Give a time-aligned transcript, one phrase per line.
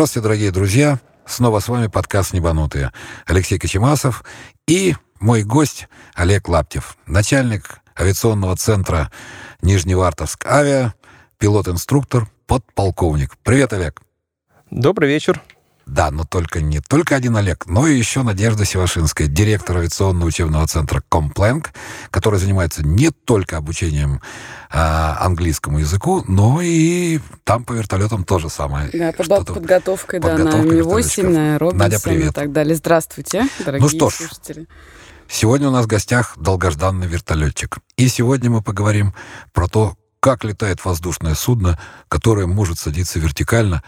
[0.00, 0.98] Здравствуйте, дорогие друзья.
[1.26, 2.90] Снова с вами подкаст «Небанутые».
[3.26, 4.24] Алексей Кочемасов
[4.66, 9.12] и мой гость Олег Лаптев, начальник авиационного центра
[9.60, 10.94] Нижневартовск авиа,
[11.36, 13.36] пилот-инструктор, подполковник.
[13.42, 14.00] Привет, Олег.
[14.70, 15.42] Добрый вечер.
[15.90, 20.64] Да, но только не только один Олег, но и еще Надежда Севашинская, директор авиационного учебного
[20.68, 21.72] центра Компленк,
[22.12, 24.20] который занимается не только обучением
[24.70, 28.88] а, английскому языку, но и там по вертолетам тоже самое.
[28.92, 32.30] Да, по подготовкой, да, на Ми-8, на Робинсон Надя, привет.
[32.30, 32.76] и так далее.
[32.76, 34.68] Здравствуйте, дорогие Ну что ж, слушатели.
[35.28, 37.78] Сегодня у нас в гостях долгожданный вертолетчик.
[37.96, 39.12] И сегодня мы поговорим
[39.52, 43.82] про то, как летает воздушное судно, которое может садиться вертикально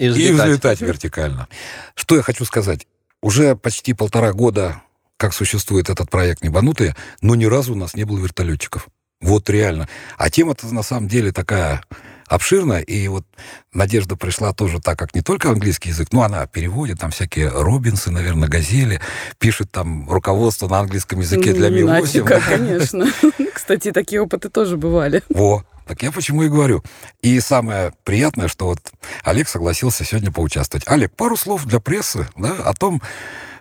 [0.00, 0.48] И и взлетать.
[0.48, 1.48] взлетать вертикально.
[1.94, 2.86] Что я хочу сказать?
[3.22, 4.82] Уже почти полтора года,
[5.18, 8.88] как существует этот проект «Небанутые», но ни разу у нас не было вертолетчиков.
[9.20, 9.88] Вот реально.
[10.16, 11.82] А тема-то на самом деле такая
[12.26, 13.26] обширная, и вот
[13.74, 18.10] Надежда пришла тоже так, как не только английский язык, но она переводит там всякие Робинсы,
[18.10, 19.00] наверное, Газели,
[19.38, 22.24] пишет там руководство на английском языке для Не иначе Ми-8.
[22.24, 23.06] как, конечно.
[23.54, 25.22] Кстати, такие опыты тоже бывали.
[25.28, 26.84] Во, так я почему и говорю.
[27.20, 28.78] И самое приятное, что вот
[29.24, 30.86] Олег согласился сегодня поучаствовать.
[30.86, 33.02] Олег, пару слов для прессы да, о том,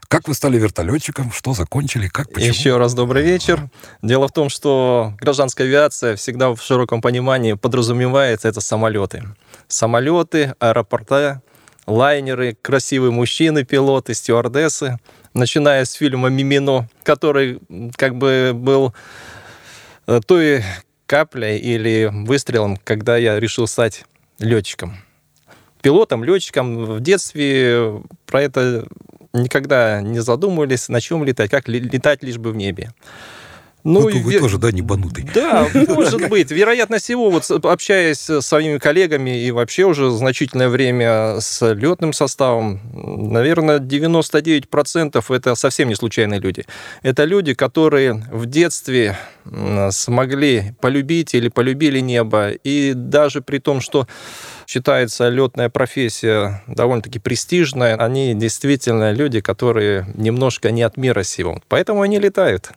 [0.07, 2.51] как вы стали вертолетчиком, что закончили, как, почему.
[2.51, 3.71] Еще раз добрый вечер.
[4.03, 9.23] Дело в том, что гражданская авиация всегда в широком понимании подразумевается это самолеты.
[9.67, 11.41] Самолеты, аэропорта,
[11.87, 14.99] лайнеры, красивые мужчины, пилоты, стюардессы.
[15.33, 17.59] Начиная с фильма «Мимино», который
[17.95, 18.93] как бы был
[20.05, 20.63] э, той
[21.09, 24.05] каплей или выстрелом, когда я решил стать
[24.37, 24.97] летчиком.
[25.81, 28.87] Пилотом, летчиком в детстве про это
[29.33, 32.91] никогда не задумывались, на чем летать, как летать лишь бы в небе.
[33.83, 35.25] Ну, и вы тоже, да, не банутый.
[35.33, 36.51] Да, может быть.
[36.51, 42.81] Вероятно всего, вот общаясь с своими коллегами и вообще уже значительное время с летным составом,
[43.31, 46.65] наверное, 99% это совсем не случайные люди.
[47.03, 49.17] Это люди, которые в детстве
[49.91, 54.07] смогли полюбить или полюбили небо, и даже при том, что
[54.67, 61.61] считается летная профессия довольно-таки престижная, они действительно люди, которые немножко не от мира сего.
[61.69, 62.71] Поэтому они летают.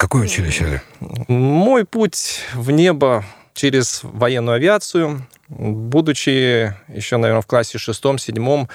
[0.00, 0.80] Какое училище?
[1.28, 3.22] Мой путь в небо
[3.52, 8.70] через военную авиацию, будучи еще, наверное, в классе шестом-седьмом,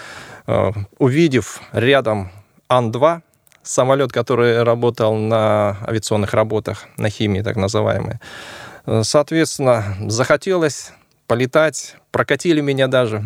[0.46, 2.32] э, увидев рядом
[2.70, 3.22] Ан-2,
[3.64, 8.20] самолет, который работал на авиационных работах, на химии так называемой,
[8.86, 10.92] э, соответственно, захотелось
[11.26, 13.24] полетать, прокатили меня даже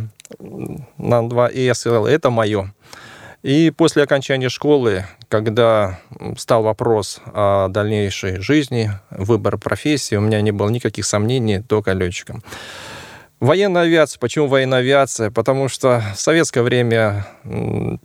[0.98, 2.74] на Ан-2, и я сказал, это мое.
[3.42, 6.00] И после окончания школы, когда
[6.38, 12.44] стал вопрос о дальнейшей жизни, выбор профессии, у меня не было никаких сомнений, только летчиком.
[13.40, 14.20] Военная авиация.
[14.20, 15.32] Почему военная авиация?
[15.32, 17.26] Потому что в советское время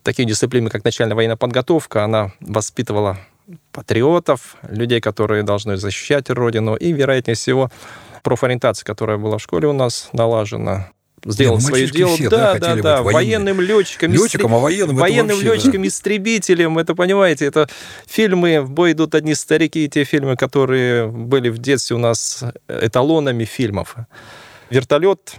[0.04, 3.18] такие дисциплины, как начальная военная подготовка, она воспитывала
[3.72, 7.70] патриотов, людей, которые должны защищать Родину, и, вероятнее всего,
[8.22, 10.90] профориентация, которая была в школе у нас налажена,
[11.24, 12.14] сделал ну, свое дело.
[12.14, 13.14] все, да, да, да, военными.
[13.14, 14.12] военным летчиком.
[14.12, 15.54] Летчиком, а военным военным вообще, да.
[15.54, 16.78] летчиком, истребителем.
[16.78, 17.68] Это, понимаете, это
[18.06, 23.44] фильмы «В бой идут одни старики», те фильмы, которые были в детстве у нас эталонами
[23.44, 23.96] фильмов.
[24.70, 25.34] Вертолет,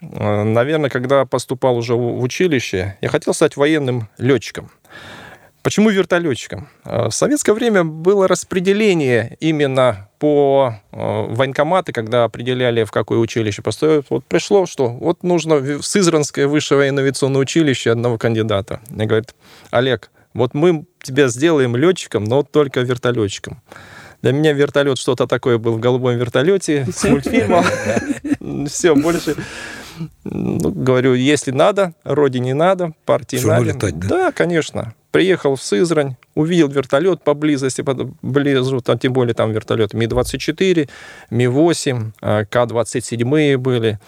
[0.00, 4.70] э, наверное, когда поступал уже в училище, я хотел стать военным летчиком.
[5.62, 6.68] Почему вертолетчиком?
[6.84, 13.62] Э, В советское время было распределение именно по э, военкоматы, когда определяли, в какое училище
[13.62, 14.06] поступить.
[14.10, 18.80] Вот пришло, что вот нужно в Сызранское высшее военно-авиационное училище одного кандидата.
[18.88, 19.34] Мне говорят,
[19.70, 23.60] Олег, вот мы тебя сделаем летчиком, но только вертолетчиком.
[24.22, 27.64] Для меня вертолет что-то такое был в голубом вертолете с мультфильма.
[28.68, 29.36] Все, больше...
[30.24, 33.64] Ну, говорю, если надо, родине надо, партии надо.
[33.64, 34.08] летать, да?
[34.08, 34.94] Да, конечно.
[35.10, 40.88] Приехал в Сызрань, увидел вертолет поблизости, под- близу, там, тем более там вертолеты Ми-24,
[41.30, 43.98] Ми-8, э, К-27 были.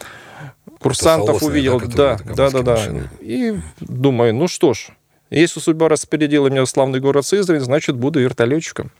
[0.78, 2.72] Курсантов увидел, да, да, да, да.
[2.72, 3.08] машины.
[3.20, 4.88] И думаю, ну что ж,
[5.30, 8.90] если судьба распорядила меня в славный город Сызрань, значит, буду вертолетчиком.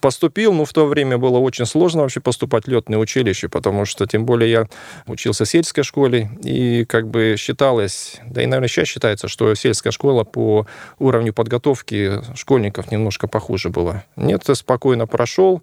[0.00, 4.06] Поступил, но в то время было очень сложно вообще поступать в летное училище, потому что,
[4.06, 4.66] тем более, я
[5.06, 9.90] учился в сельской школе, и как бы считалось, да и, наверное, сейчас считается, что сельская
[9.90, 10.66] школа по
[10.98, 14.04] уровню подготовки школьников немножко похуже была.
[14.16, 15.62] Нет, я спокойно прошел,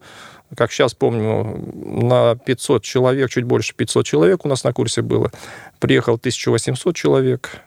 [0.55, 5.31] как сейчас помню, на 500 человек, чуть больше 500 человек у нас на курсе было.
[5.79, 7.61] Приехал 1800 человек,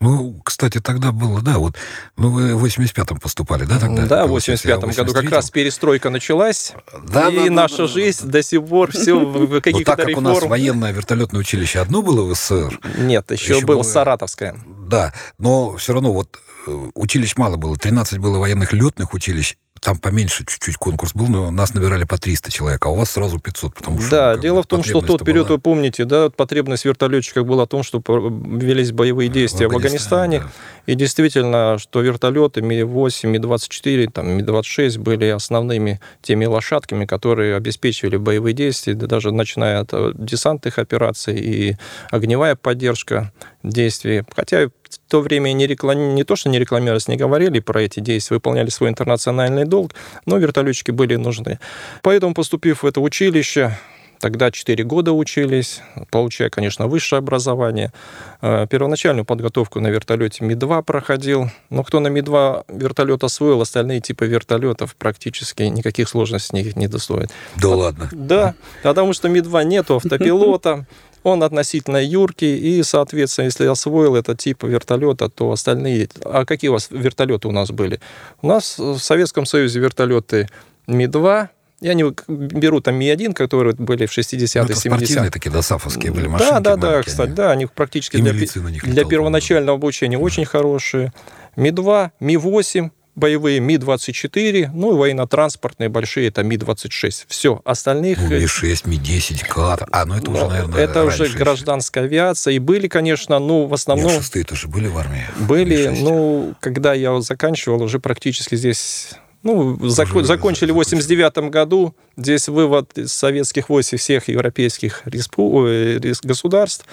[0.00, 1.76] Ну, кстати, тогда было, да, вот,
[2.16, 4.06] ну, вы в 85-м поступали, да, тогда?
[4.06, 6.72] Да, в 85-м году как раз перестройка началась,
[7.08, 8.32] Да, и да, наша да, жизнь да.
[8.32, 12.22] до сих пор все в каких-то так как у нас военное вертолетное училище одно было
[12.24, 14.56] в СССР, Нет, еще, Еще было было- Саратовское.
[14.88, 19.98] да, но все равно вот э, училищ мало было, 13 было военных летных училищ, там
[19.98, 23.74] поменьше чуть-чуть конкурс был, но нас набирали по 300 человек, а у вас сразу 500,
[23.74, 24.10] потому что...
[24.10, 25.56] Да, ну, дело в том, что в тот период, была.
[25.56, 30.38] вы помните, да, потребность в вертолетчиках была о том, что велись боевые действия в Афганистане,
[30.38, 30.46] да.
[30.86, 38.54] и действительно, что вертолеты Ми-8, Ми-24, там, Ми-26 были основными теми лошадками, которые обеспечивали боевые
[38.54, 41.76] действия, да даже начиная от э, десантных операций и
[42.12, 43.32] огневая поддержка
[43.64, 44.22] действий.
[44.36, 46.14] Хотя в то время не, реклам...
[46.14, 49.92] не то, что не рекламировались, не говорили про эти действия, выполняли свой интернациональный долг,
[50.26, 51.58] но вертолетчики были нужны.
[52.02, 53.76] Поэтому, поступив в это училище,
[54.22, 55.80] Тогда 4 года учились,
[56.12, 57.92] получая, конечно, высшее образование.
[58.40, 61.50] Э, Первоначальную подготовку на вертолете Ми-2 проходил.
[61.70, 67.32] Но кто на Ми-2 вертолет освоил, остальные типы вертолетов практически никаких сложностей не, не достоят.
[67.60, 68.08] Да ладно.
[68.12, 68.54] Да,
[68.84, 70.86] потому что Ми-2 нету автопилота,
[71.22, 76.08] он относительно юркий, и, соответственно, если освоил этот тип вертолета, то остальные...
[76.24, 78.00] А какие у вас вертолеты у нас были?
[78.40, 80.48] У нас в Советском Союзе вертолеты
[80.86, 81.48] Ми-2,
[81.80, 85.30] я не беру там Ми-1, которые были в 60-е, Ну, это спортивные 70-е.
[85.30, 86.52] такие досафовские были машинки.
[86.52, 87.34] Да, да, да, кстати, они.
[87.36, 91.12] да, они практически И для, для первоначального обучения очень хорошие.
[91.56, 97.24] Ми-2, Ми-8, боевые Ми-24, ну и военно-транспортные большие, это Ми-26.
[97.28, 98.18] Все, остальных...
[98.18, 99.82] Ну, э, Ми-6, Ми-10, КАТ.
[99.92, 102.54] А, ну это уже, наверное, это уже раньше гражданская авиация.
[102.54, 104.10] И были, конечно, ну, в основном...
[104.12, 105.26] Нет, шестые тоже были в армии.
[105.40, 106.02] Были, Ми-6.
[106.02, 109.10] ну, когда я заканчивал, уже практически здесь...
[109.44, 110.70] Ну, Уже закончили в закончили.
[110.70, 111.96] 89 году.
[112.16, 116.86] Здесь вывод из советских войск всех европейских респу- рес- государств.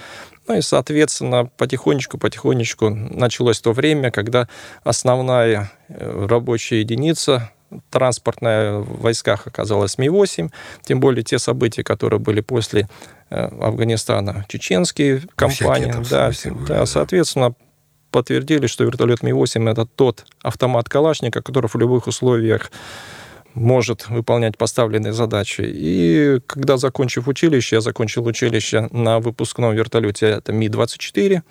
[0.50, 4.48] Ну и, соответственно, потихонечку-потихонечку началось то время, когда
[4.84, 7.52] основная э, рабочая единица
[7.92, 10.50] транспортная в войсках оказалась Ми-8,
[10.82, 12.90] тем более те события, которые были после
[13.30, 15.22] э, Афганистана, чеченские
[16.10, 16.86] да, были, да, да.
[16.88, 17.54] соответственно,
[18.10, 22.72] подтвердили, что вертолет Ми-8 это тот автомат Калашника, который в любых условиях
[23.54, 25.62] может выполнять поставленные задачи.
[25.66, 31.42] И когда, закончив училище, я закончил училище на выпускном вертолете, это Ми-24,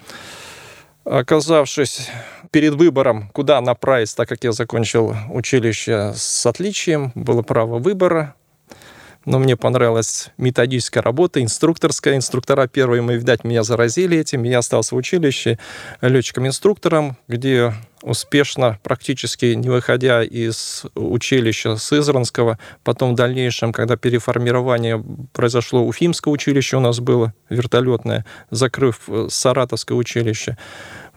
[1.04, 2.08] оказавшись
[2.50, 8.34] перед выбором, куда направить, так как я закончил училище с отличием, было право выбора,
[9.24, 12.16] но мне понравилась методическая работа, инструкторская.
[12.16, 14.44] Инструктора первые, мы, видать, меня заразили этим.
[14.44, 15.58] Я остался в училище
[16.00, 25.02] летчиком-инструктором, где успешно, практически не выходя из училища Сызранского, потом в дальнейшем, когда переформирование
[25.32, 30.56] произошло, Уфимское училище у нас было, вертолетное, закрыв э, Саратовское училище,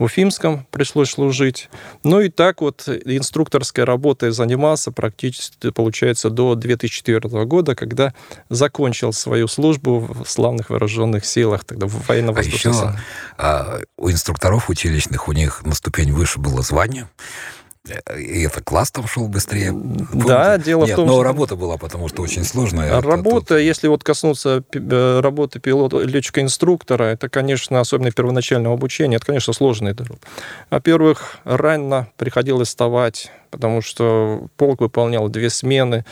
[0.01, 1.69] в Уфимском пришлось служить.
[2.03, 8.13] Ну и так вот инструкторской работой занимался практически, получается, до 2004 года, когда
[8.49, 12.95] закончил свою службу в славных вооруженных силах, тогда в А военно-воздушных еще силах.
[13.37, 19.07] а, у инструкторов училищных у них на ступень выше было Э, И это класс там
[19.07, 19.71] шел быстрее.
[19.71, 20.63] Да, Помните?
[20.65, 22.87] дело в Нет, том, но что- работа была, потому что очень сложная.
[22.99, 29.25] Это Работа, если вот коснуться э, работы пилота, летчика-инструктора, это, конечно, особенно первоначального обучения, это,
[29.25, 30.19] конечно, сложный труд.
[30.69, 36.05] Во-первых, рано приходилось вставать, потому что полк выполнял две смены,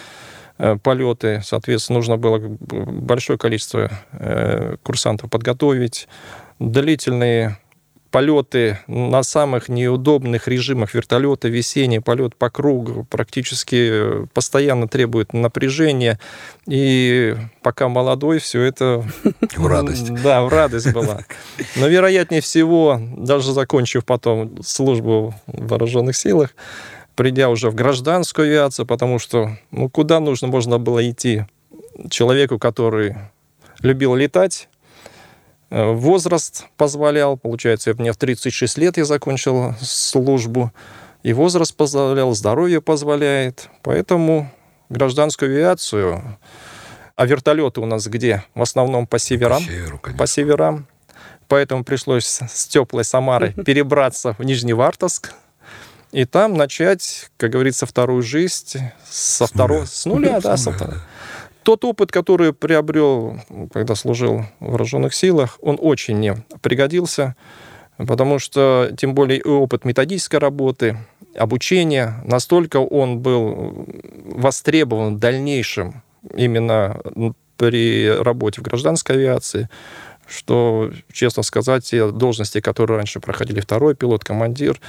[0.58, 6.08] э, полеты, соответственно, нужно было большое количество э, курсантов подготовить,
[6.60, 7.58] длительные
[8.12, 16.20] полеты на самых неудобных режимах вертолета, весенний полет по кругу практически постоянно требует напряжения.
[16.68, 19.06] И пока молодой, все это...
[19.56, 20.10] В радость.
[20.24, 21.22] Да, в радость была.
[21.75, 26.56] Но, вероятнее всего, даже закончив потом службу в вооруженных силах,
[27.16, 31.46] придя уже в гражданскую авиацию, потому что ну, куда нужно можно было идти
[32.10, 33.16] человеку, который
[33.82, 34.78] любил летать, Э,
[35.70, 40.72] Возраст позволял, получается, мне в 36 лет я закончил службу,
[41.22, 44.52] и возраст позволял, здоровье позволяет, поэтому
[44.90, 46.38] гражданскую авиацию,
[47.16, 48.44] а вертолеты у нас где?
[48.56, 50.18] В основном по северам, По северу, конечно.
[50.18, 50.88] по северам,
[51.48, 55.34] поэтому пришлось с теплой Самары перебраться в Нижневартовск,
[56.12, 59.88] и там начать, как говорится, вторую жизнь со С второго, нуля.
[59.88, 60.98] с нуля, да, С со нуля, да.
[61.63, 63.39] Тот опыт, который приобрел,
[63.74, 67.36] когда служил в вооруженных силах, он очень мне пригодился,
[67.98, 70.98] потому что, тем более, и опыт методической работы,
[71.36, 73.86] обучения, настолько он был
[74.25, 76.01] востребован в дальнейшем
[76.36, 77.00] именно
[77.58, 79.70] при работе в гражданской авиации,
[80.28, 84.80] что, честно сказать, те должности, которые раньше проходили второй пилот, командир,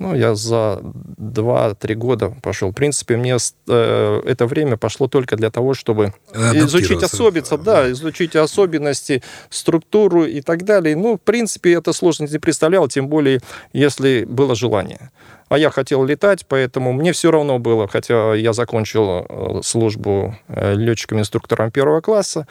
[0.00, 0.80] ну, я за
[1.18, 2.70] 2-3 года пошел.
[2.70, 3.36] В принципе, мне
[3.68, 6.14] э, это время пошло только для того, чтобы
[6.54, 10.96] изучить особенности, да, изучить особенности, структуру и так далее.
[10.96, 13.40] Ну, в принципе, это сложность не представлял, тем более,
[13.74, 15.10] если было желание.
[15.50, 20.76] А я хотел летать, поэтому мне все равно было, хотя я закончил э, службу э,
[20.76, 22.46] летчиком-инструктором первого класса,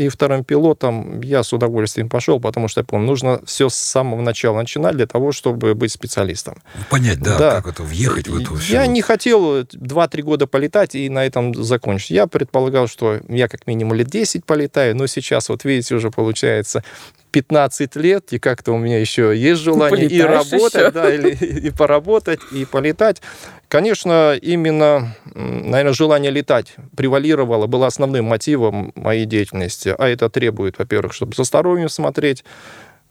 [0.00, 4.22] и вторым пилотом я с удовольствием пошел, потому что я помню, нужно все с самого
[4.22, 6.62] начала начинать для того, чтобы быть специалистом.
[6.88, 7.56] Понять, да, да.
[7.56, 12.10] как это, въехать в эту Я не хотел 2-3 года полетать и на этом закончить.
[12.10, 16.82] Я предполагал, что я как минимум лет 10 полетаю, но сейчас, вот видите, уже получается
[17.30, 20.90] 15 лет, и как-то у меня еще есть желание и работать, еще.
[20.90, 23.22] да, или, и поработать, и полетать.
[23.68, 29.94] Конечно, именно, наверное, желание летать превалировало, было основным мотивом моей деятельности.
[29.96, 32.44] А это требует, во-первых, чтобы за здоровьем смотреть,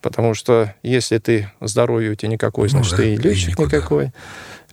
[0.01, 3.59] потому что если ты здоровье у тебя никакой, ну значит, ну, да, ты и летчик
[3.59, 4.11] никакой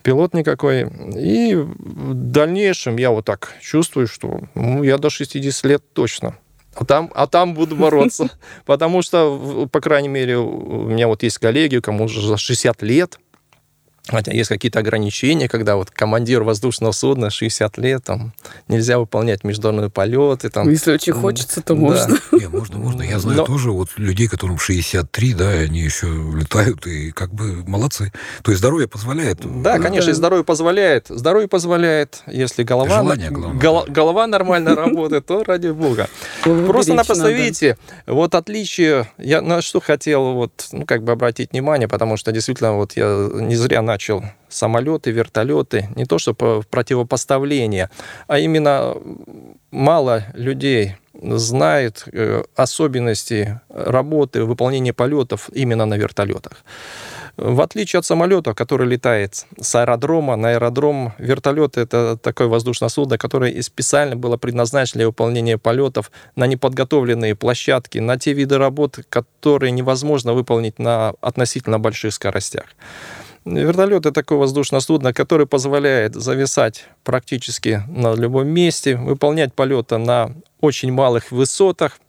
[0.07, 0.83] пилот никакой.
[1.17, 6.37] И в дальнейшем я вот так чувствую, что ну, я до 60 лет точно
[6.77, 8.31] а там, а там буду бороться.
[8.67, 13.19] Потому что, по крайней мере, у меня вот есть коллеги, кому уже за 60 лет,
[14.09, 18.33] Хотя есть какие-то ограничения, когда вот командир воздушного судна 60 лет, там,
[18.69, 20.49] нельзя выполнять международные полеты.
[20.49, 20.69] Там.
[20.69, 21.81] Если очень хочется, то да.
[21.81, 22.17] можно.
[22.33, 23.03] Не, можно, можно.
[23.03, 23.45] Я знаю Но...
[23.45, 28.13] тоже вот людей, которым 63, да, они еще летают, и как бы молодцы.
[28.43, 29.41] То есть здоровье позволяет.
[29.63, 30.17] Да, конечно, да.
[30.17, 31.07] здоровье позволяет.
[31.09, 33.93] Здоровье позволяет, если голова, Желание, главное, гол, да.
[33.93, 36.09] голова нормально работает, то ради бога.
[36.43, 42.17] Просто-напросто, видите, вот отличие, я на что хотел вот, ну, как бы обратить внимание, потому
[42.17, 47.89] что действительно вот я не зря на начал самолеты, вертолеты, не то что по противопоставление,
[48.29, 48.95] а именно
[49.71, 56.53] мало людей знает э, особенности работы, выполнения полетов именно на вертолетах.
[57.39, 63.17] В отличие от самолета, который летает с аэродрома на аэродром, вертолет— это такое воздушное судно,
[63.17, 69.71] которое специально было предназначено для выполнения полетов на неподготовленные площадки, на те виды работ, которые
[69.71, 72.67] невозможно выполнить на относительно больших скоростях.
[73.47, 80.35] Вертолет— это такое воздушное судно, которое позволяет зависать практически на любом месте, выполнять полеты на
[80.61, 82.01] очень малых высотах,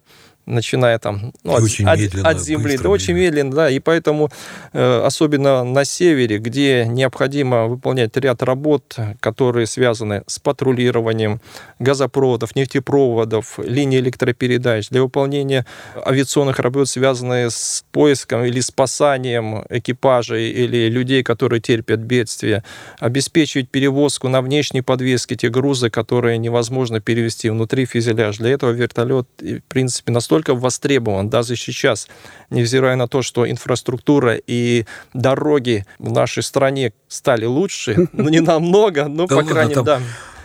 [0.47, 4.31] начиная там ну, от, от, от земли, да, очень медленно, да, и поэтому
[4.73, 11.41] э, особенно на севере, где необходимо выполнять ряд работ, которые связаны с патрулированием
[11.79, 15.65] газопроводов, нефтепроводов, линий электропередач, для выполнения
[16.05, 22.63] авиационных работ, связанных с поиском или спасанием экипажей или людей, которые терпят бедствие,
[22.99, 28.37] обеспечивать перевозку на внешней подвеске те грузы, которые невозможно перевести внутри фюзеляж.
[28.37, 32.07] Для этого вертолет, в принципе, настолько настолько востребован даже сейчас,
[32.49, 39.07] невзирая на то, что инфраструктура и дороги в нашей стране стали лучше, ну не намного,
[39.07, 40.01] но по крайней мере, да.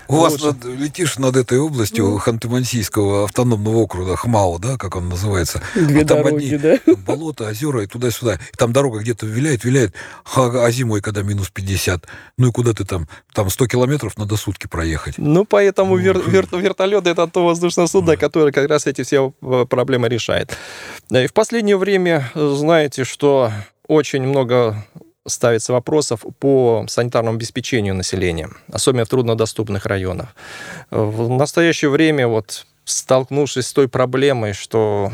[0.09, 2.19] У вас над, летишь над этой областью ну.
[2.19, 5.63] Ханты-Мансийского автономного округа, Хмао, да, как он называется.
[5.75, 6.79] Две а там дороги, одни да?
[6.85, 8.35] Там болото, озера и туда-сюда.
[8.35, 9.95] И там дорога где-то виляет, виляет,
[10.35, 12.07] а, а зимой, когда минус 50,
[12.39, 13.09] ну и куда ты там?
[13.33, 15.15] Там 100 километров надо сутки проехать.
[15.19, 19.67] Ну, поэтому вер, вер, вертолет это то воздушное судно, которое как раз эти все э,
[19.69, 20.57] проблемы решает.
[21.11, 23.53] И в последнее время знаете, что
[23.87, 24.85] очень много
[25.27, 30.29] ставится вопросов по санитарному обеспечению населения, особенно в труднодоступных районах.
[30.91, 35.13] В настоящее время, вот, столкнувшись с той проблемой, что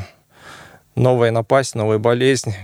[0.95, 2.55] новая напасть, новая болезнь,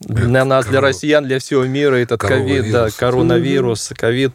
[0.00, 4.32] для нас, для россиян, для всего мира этот ковид, да, коронавирус, ковид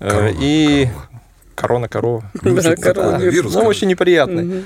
[0.00, 0.88] э, и
[1.54, 2.24] корона корова.
[2.42, 3.54] Да, коронавирус.
[3.54, 4.64] Ну, очень неприятный.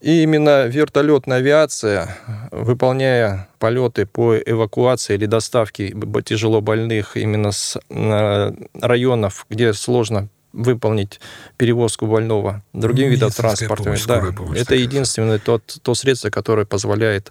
[0.00, 2.16] И именно вертолетная авиация,
[2.50, 11.20] выполняя полеты по эвакуации или доставке тяжело больных именно с районов, где сложно выполнить
[11.58, 13.84] перевозку больного другим ну, видом транспорта.
[13.84, 14.22] Помощь, да,
[14.56, 17.30] это единственное то, то средство, которое позволяет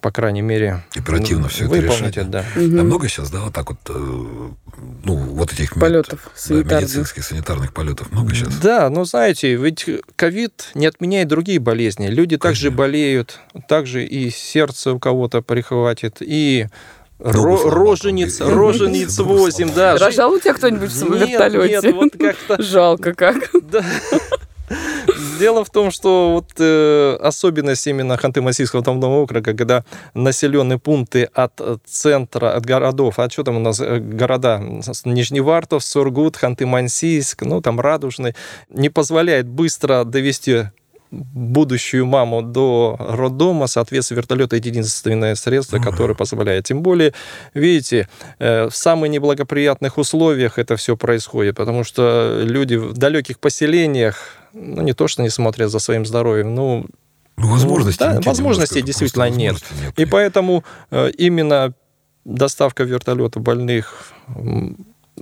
[0.00, 2.16] по крайней мере, оперативно ну, все это решать.
[2.16, 2.44] Это, да.
[2.54, 2.80] Угу.
[2.80, 3.92] А много сейчас, да, вот так вот, э,
[5.04, 8.56] ну, вот этих полетов, мед, да, медицинских, санитарных полетов много сейчас.
[8.58, 12.06] Да, но знаете, ведь ковид не отменяет другие болезни.
[12.06, 12.48] Люди Конечно.
[12.48, 16.66] также болеют, также и сердце у кого-то прихватит, и
[17.18, 19.96] Ро- рожениц, рожениц 8, да.
[19.96, 21.88] Рожал у тебя кто-нибудь в вертолете?
[21.88, 22.62] Нет, вот как-то...
[22.62, 23.50] Жалко как.
[23.70, 23.84] Да.
[25.38, 31.60] Дело в том, что вот э, особенность именно Ханты-Мансийского автономного округа, когда населенные пункты от
[31.86, 34.60] центра, от городов, а что там у нас э, города,
[35.04, 38.34] Нижневартов, Сургут, Ханты-Мансийск, ну там Радужный,
[38.68, 40.66] не позволяет быстро довести
[41.10, 46.64] будущую маму до роддома, соответственно, вертолет это единственное средство, которое позволяет.
[46.64, 47.14] Тем более,
[47.54, 54.37] видите, э, в самых неблагоприятных условиях это все происходит, потому что люди в далеких поселениях,
[54.60, 56.86] ну, не то, что не смотрят за своим здоровьем, ну,
[57.36, 59.56] Ну, возможностей да, нет возможностей действительно нет.
[59.80, 59.98] нет.
[59.98, 61.72] И поэтому э, именно
[62.24, 64.12] доставка вертолета больных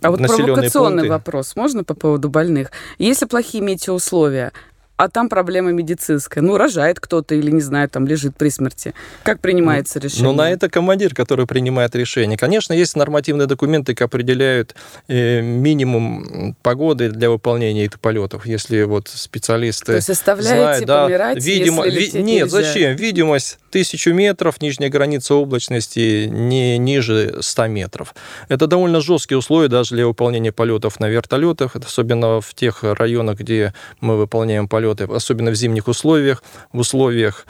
[0.03, 1.09] А вот провокационный пункты.
[1.11, 2.71] вопрос можно по поводу больных?
[2.99, 4.53] Если плохие метеоусловия,
[4.97, 9.41] а там проблема медицинская, ну, рожает кто-то или, не знаю, там лежит при смерти, как
[9.41, 10.25] принимается решение?
[10.25, 12.39] Но на это командир, который принимает решение.
[12.39, 14.75] Конечно, есть нормативные документы, которые определяют
[15.09, 18.47] э, минимум погоды для выполнения этих полетов.
[18.47, 22.63] Если вот специалисты То есть оставляете знают, да, помирать, видимо, если ви- нет, нельзя?
[22.63, 22.97] зачем?
[22.97, 28.15] Видимость тысячу метров, нижняя граница облачности не ниже 100 метров.
[28.49, 33.75] Это довольно жесткие условия даже для выполнения полетов на вертолетах, особенно в тех районах, где
[34.01, 36.43] мы выполняем полеты, особенно в зимних условиях,
[36.73, 37.45] в условиях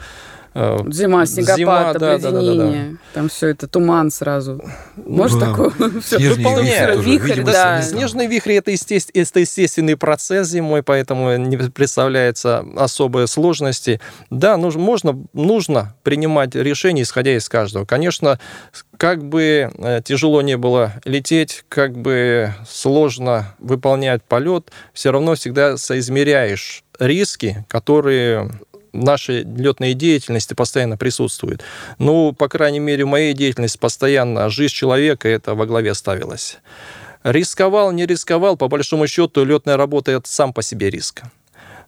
[0.87, 2.39] Зима, снегопад, Зима, да, да, да, да, да.
[2.39, 4.63] обледенение, там все это, туман сразу.
[4.95, 5.47] Может Да.
[5.47, 5.69] такое?
[6.09, 7.81] Тоже, Вихрь, да.
[7.81, 13.99] Снежные вихри это, это естественный процесс зимой, поэтому не представляется особой сложности.
[14.31, 17.85] Да, нужно, можно, нужно принимать решения, исходя из каждого.
[17.85, 18.39] Конечно,
[18.97, 25.77] как бы э, тяжело не было лететь, как бы сложно выполнять полет, все равно всегда
[25.77, 28.49] соизмеряешь риски, которые
[28.93, 31.63] нашей летной деятельности постоянно присутствуют.
[31.99, 36.57] Ну, по крайней мере, в моей деятельности постоянно жизнь человека это во главе ставилась.
[37.23, 41.23] Рисковал, не рисковал, по большому счету, летная работа это сам по себе риск.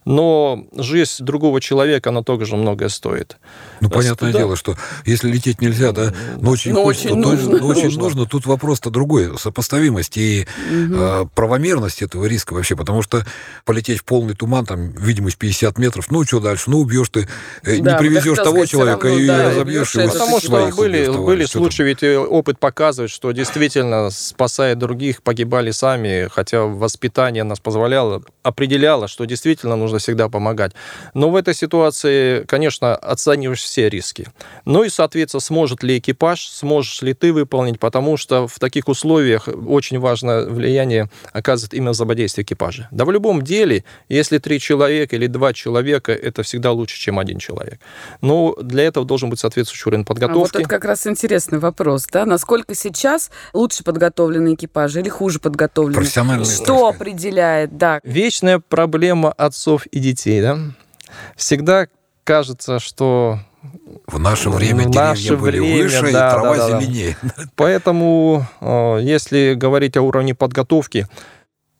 [0.06, 3.36] Но жизнь другого человека, она тоже многое стоит.
[3.80, 4.38] Ну, понятное Да.
[4.38, 7.58] дело, что если лететь нельзя, да, но очень Но хочется, очень то- нужно.
[7.58, 8.02] но очень Нужно.
[8.02, 8.26] нужно.
[8.26, 13.26] Тут вопрос-то другой, сопоставимость и э, правомерность этого риска вообще, потому что
[13.66, 16.70] полететь в полный туман, там, видимость 50 метров, ну, что дальше?
[16.70, 17.28] Ну, убьешь ты,
[17.64, 20.08] э, не Да, привезешь того сказать, человека равно, и да, разобьешь его.
[20.10, 25.70] Потому что были, убьешь, были случаи, ведь э, опыт показывает, что действительно, спасая других, погибали
[25.72, 30.72] сами, хотя воспитание нас позволяло, определяло, что действительно нужно всегда помогать.
[31.14, 34.28] Но в этой ситуации, конечно, оцениваешь все риски.
[34.64, 39.48] Ну и, соответственно, сможет ли экипаж, сможешь ли ты выполнить, потому что в таких условиях
[39.66, 42.88] очень важное влияние оказывает именно взаимодействие экипажа.
[42.90, 47.38] Да в любом деле, если три человека или два человека, это всегда лучше, чем один
[47.38, 47.80] человек.
[48.20, 50.56] Но для этого должен быть соответствующий уровень А вот подготовки.
[50.58, 52.26] это как раз интересный вопрос, да?
[52.26, 56.04] Насколько сейчас лучше подготовлены экипажи или хуже подготовлены?
[56.04, 58.00] Что определяет, да?
[58.04, 60.58] Вечная проблема отцов и детей, да?
[61.36, 61.88] Всегда
[62.24, 63.40] кажется, что
[64.06, 67.16] В наше время В деревья наше были время, выше, да, и трава да, да, зеленее.
[67.56, 71.06] Поэтому, э, если говорить о уровне подготовки,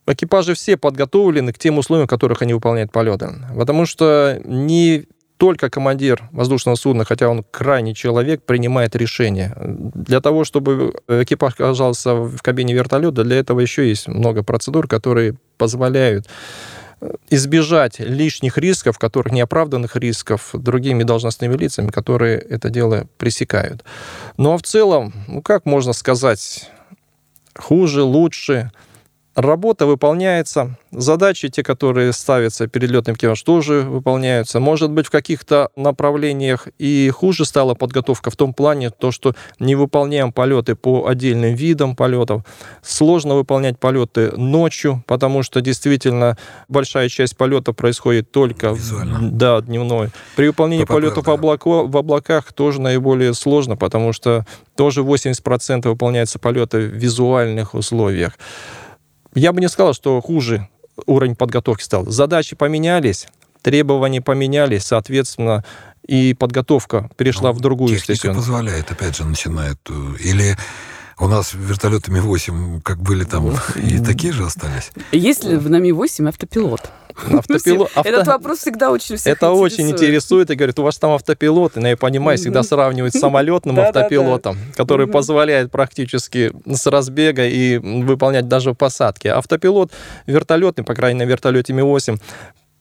[0.07, 3.29] экипажи все подготовлены к тем условиям, в которых они выполняют полеты.
[3.55, 9.55] Потому что не только командир воздушного судна, хотя он крайний человек, принимает решение.
[9.57, 15.33] Для того, чтобы экипаж оказался в кабине вертолета, для этого еще есть много процедур, которые
[15.57, 16.27] позволяют
[17.29, 23.83] избежать лишних рисков, которых неоправданных рисков другими должностными лицами, которые это дело пресекают.
[24.37, 26.69] Ну а в целом, ну как можно сказать,
[27.55, 28.71] хуже, лучше.
[29.35, 34.59] Работа выполняется, задачи, те, которые ставятся перед летным экипажем, тоже выполняются.
[34.59, 39.75] Может быть, в каких-то направлениях и хуже стала подготовка в том плане, то, что не
[39.75, 42.43] выполняем полеты по отдельным видам полетов.
[42.83, 49.31] Сложно выполнять полеты ночью, потому что действительно большая часть полета происходит только Визуально.
[49.31, 50.09] да, дневной.
[50.35, 51.33] При выполнении ППП, полетов в, да.
[51.33, 58.33] облако- в облаках тоже наиболее сложно, потому что тоже 80% выполняются полеты в визуальных условиях.
[59.33, 60.67] Я бы не сказал, что хуже
[61.05, 62.05] уровень подготовки стал.
[62.05, 63.27] Задачи поменялись,
[63.61, 65.63] требования поменялись, соответственно,
[66.05, 69.77] и подготовка перешла Ну, в другую Техника позволяет, опять же, начинает.
[69.89, 70.57] э, Или
[71.21, 74.91] у нас вертолеты Ми-8, как были там, и такие же остались.
[75.11, 76.81] Есть ли в Нами-8 автопилот?
[77.27, 80.01] Автопилот- Ну, Этот авто- вопрос всегда очень всех Это очень интересует.
[80.01, 83.77] интересует и говорит, у вас там автопилот, и, ну, я понимаю, всегда сравнивают с самолетным
[83.79, 89.27] автопилотом, который позволяет практически с разбега и выполнять даже посадки.
[89.27, 89.91] Автопилот
[90.25, 92.19] вертолетный, по крайней мере, на вертолете Ми-8,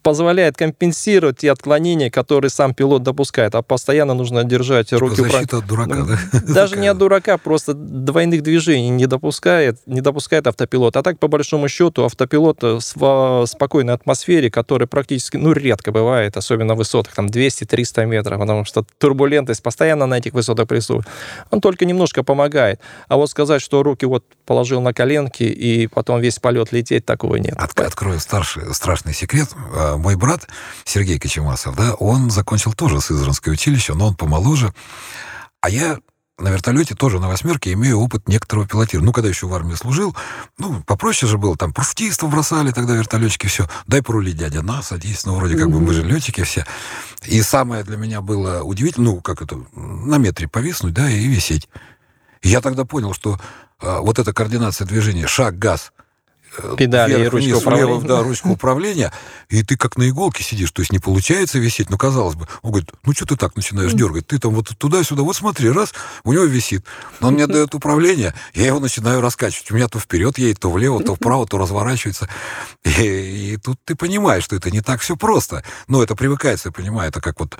[0.02, 5.20] позволяет компенсировать те отклонения, которые сам пилот допускает, а постоянно нужно держать Типа руки...
[5.22, 6.18] защита от дурака, Ну, да?
[6.54, 10.96] Даже не от дурака, просто двойных движений не допускает, не допускает автопилот.
[10.96, 16.36] А так, по большому счету, автопилот э, в спокойной атмосфере, которая практически, ну, редко бывает,
[16.36, 21.06] особенно в высотах, там, 200-300 метров, потому что турбулентность постоянно на этих высотах присутствует.
[21.50, 22.80] Он только немножко помогает.
[23.08, 27.36] А вот сказать, что руки вот положил на коленки и потом весь полет лететь, такого
[27.36, 27.54] нет.
[27.58, 29.48] От- Открою старший, страшный секрет.
[29.90, 30.48] А, мой брат
[30.84, 34.72] Сергей Кочемасов, да, он закончил тоже Сызранское училище, но он помоложе.
[35.60, 35.98] А я
[36.38, 39.06] на вертолете тоже на восьмерке имею опыт некоторого пилотирования.
[39.06, 40.16] Ну, когда еще в армии служил,
[40.58, 43.68] ну, попроще же было, там, парашютистов бросали тогда вертолетчики, все.
[43.86, 46.64] Дай порулить, дядя, на, садись, ну, вроде как бы мы же летчики все.
[47.26, 51.68] И самое для меня было удивительно, ну, как это, на метре повиснуть, да, и висеть.
[52.42, 53.38] я тогда понял, что
[53.82, 55.92] э, вот эта координация движения, шаг, газ,
[56.76, 57.86] педали вверх, и ручка вниз, управления.
[57.86, 59.12] Влево, да, ручка управления,
[59.48, 62.48] и ты как на иголке сидишь, то есть не получается висеть, ну, казалось бы.
[62.62, 64.26] Он говорит, ну, что ты так начинаешь дергать?
[64.26, 65.92] Ты там вот туда-сюда, вот смотри, раз,
[66.24, 66.84] у него висит.
[67.20, 69.70] Но он мне дает управление, я его начинаю раскачивать.
[69.70, 72.28] У меня то вперед едет, то влево, то вправо, то разворачивается.
[72.84, 75.64] И, и тут ты понимаешь, что это не так все просто.
[75.88, 77.58] Но это привыкается, я понимаю, это как вот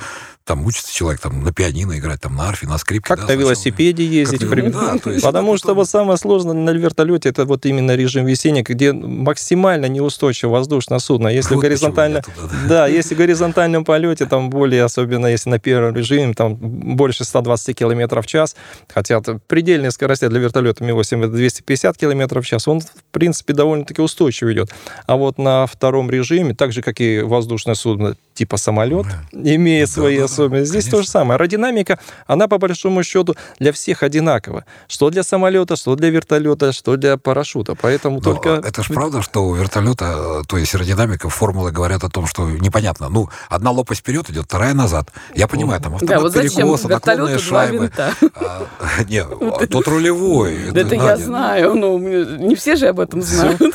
[0.51, 3.07] там учится человек там на пианино играть, там на арфе, на скрипке.
[3.07, 4.41] Как да, на велосипеде ездить.
[4.41, 8.27] Как, да, то есть Потому что вот самое сложное на вертолете, это вот именно режим
[8.27, 11.29] весения, где максимально неустойчиво воздушное судно.
[11.29, 12.69] Если вот горизонтально, туда, да.
[12.69, 17.77] да, если в горизонтальном полете, там более, особенно если на первом режиме, там больше 120
[17.77, 18.57] км в час,
[18.93, 24.03] хотя предельная скорость для вертолета Ми-8 это 250 км в час, он, в принципе, довольно-таки
[24.03, 24.71] устойчиво идет.
[25.07, 29.55] А вот на втором режиме, так же, как и воздушное судно типа самолет, да.
[29.55, 30.71] имеет да, свои да, особенности.
[30.71, 30.99] Здесь конечно.
[30.99, 31.37] то же самое.
[31.37, 34.65] Аэродинамика, она по большому счету для всех одинакова.
[34.89, 37.75] Что для самолета, что для вертолета, что для парашюта.
[37.75, 38.49] Поэтому Но только...
[38.67, 43.09] Это же правда, что у вертолета, то есть аэродинамика, формулы говорят о том, что непонятно.
[43.09, 45.09] Ну, одна лопасть вперед идет, вторая назад.
[45.35, 47.91] Я понимаю, там автомат да, вот перекоса, наклонные шайбы.
[47.99, 48.67] А,
[49.09, 49.27] нет,
[49.71, 50.71] тот рулевой.
[50.75, 53.61] Это я знаю, но не все же об этом знают.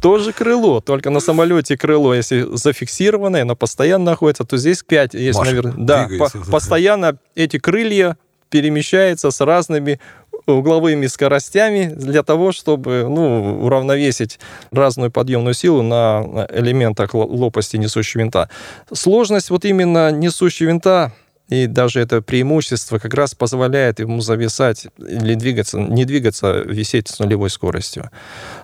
[0.00, 5.40] Тоже крыло, только на самолете крыло, если зафиксированное, но постоянно находится, то здесь 5 есть,
[5.40, 5.72] наверное.
[5.88, 8.16] Да, по- постоянно эти крылья
[8.50, 10.00] перемещаются с разными
[10.46, 14.38] угловыми скоростями для того, чтобы ну, уравновесить
[14.70, 18.48] разную подъемную силу на элементах лопасти несущего винта.
[18.92, 21.12] Сложность вот именно несущего винта
[21.48, 27.18] и даже это преимущество как раз позволяет ему зависать или двигаться, не двигаться, висеть с
[27.18, 28.10] нулевой скоростью.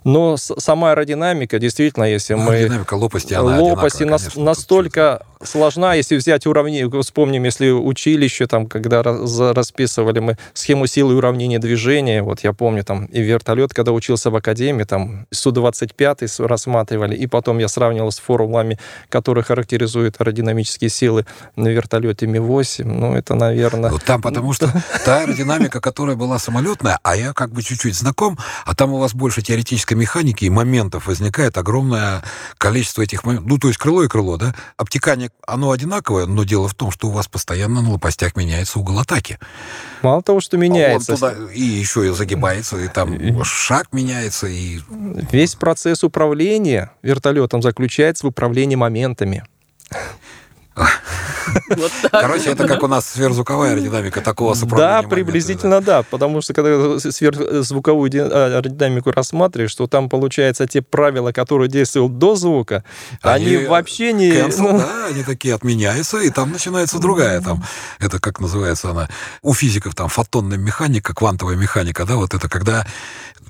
[0.04, 2.54] Но сама аэродинамика, действительно, если мы...
[2.54, 9.02] Аэродинамика лопасти, она Лопасти нас, настолько сложна, если взять уравнение, вспомним, если училище, там, когда
[9.02, 14.30] расписывали мы схему силы и уравнения движения, вот я помню, там, и вертолет, когда учился
[14.30, 21.26] в академии, там, Су-25 рассматривали, и потом я сравнивал с формулами, которые характеризуют аэродинамические силы
[21.56, 23.90] на вертолете Ми-8, ну, это, наверное...
[23.90, 24.70] Ну, там потому что
[25.04, 29.14] та аэродинамика, которая была самолетная, а я как бы чуть-чуть знаком, а там у вас
[29.14, 32.22] больше теоретической механики и моментов возникает огромное
[32.58, 33.48] количество этих моментов.
[33.48, 34.54] Ну, то есть крыло и крыло, да?
[34.76, 38.98] Обтекание оно одинаковое, но дело в том, что у вас постоянно на лопастях меняется угол
[38.98, 39.38] атаки.
[40.02, 41.12] Мало того, что меняется.
[41.12, 44.46] Он туда и еще и загибается, и там шаг меняется.
[44.46, 44.80] И...
[45.32, 49.44] Весь процесс управления вертолетом заключается в управлении моментами.
[51.76, 56.98] Вот Короче, это как у нас сверхзвуковая аэродинамика, такого Да, приблизительно да, потому что когда
[56.98, 62.84] сверхзвуковую а, аэродинамику рассматриваешь, что там, получается, те правила, которые действуют до звука,
[63.22, 64.30] они, вообще не...
[64.30, 67.64] Cancel, да, они такие отменяются, и там начинается другая, там,
[67.98, 69.08] это как называется она,
[69.42, 72.86] у физиков там фотонная механика, квантовая механика, да, вот это когда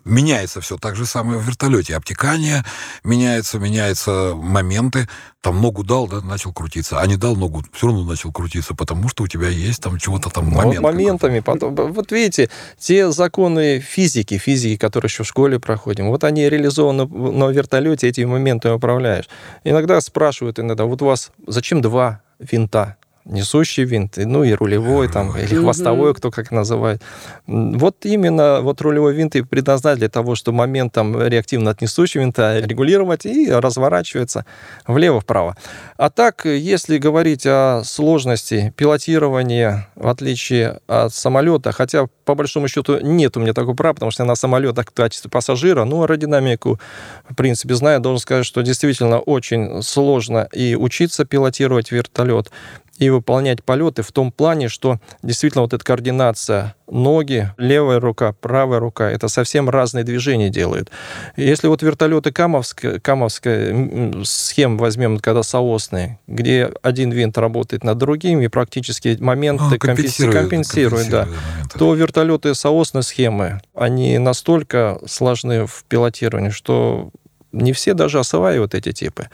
[0.04, 0.76] меняется все.
[0.76, 1.96] Так же самое в вертолете.
[1.96, 2.64] Обтекание
[3.02, 5.08] меняется, меняются моменты.
[5.40, 7.00] Там ногу дал, да, начал крутиться.
[7.00, 10.30] А не дал ногу, все равно начал крутиться, потому что у тебя есть там чего-то
[10.30, 10.80] там момент.
[10.80, 11.40] Вот моментами.
[11.40, 17.06] Потом, вот видите, те законы физики, физики, которые еще в школе проходим, вот они реализованы
[17.06, 19.28] на вертолете, этими моментами управляешь.
[19.64, 22.96] Иногда спрашивают иногда, вот у вас зачем два винта?
[23.24, 27.02] Несущий винт, ну и рулевой там, или хвостовой, кто как называет.
[27.46, 32.22] Вот именно вот рулевой винт и предназначен для того, чтобы момент там реактивно от несущего
[32.22, 34.44] винта регулировать и разворачивается
[34.86, 35.56] влево-вправо.
[35.96, 42.98] А так, если говорить о сложности пилотирования, в отличие от самолета, хотя по большому счету
[43.00, 46.80] нет у меня такого права, потому что я на самолетах в качестве пассажира, ну, аэродинамику,
[47.28, 52.50] в принципе, знаю, должен сказать, что действительно очень сложно и учиться пилотировать вертолет,
[52.98, 58.78] и выполнять полеты в том плане, что действительно вот эта координация ноги, левая рука, правая
[58.78, 60.90] рука, это совсем разные движения делают.
[61.36, 68.40] Если вот вертолеты Камовская, Камовская схема возьмем, когда соосные, где один винт работает над другим,
[68.40, 71.28] и практически моменты а, компенсируют, компенсирует, да,
[71.76, 77.10] то вертолеты соосной схемы, они настолько сложны в пилотировании, что
[77.54, 79.28] не все даже осваивают эти типы.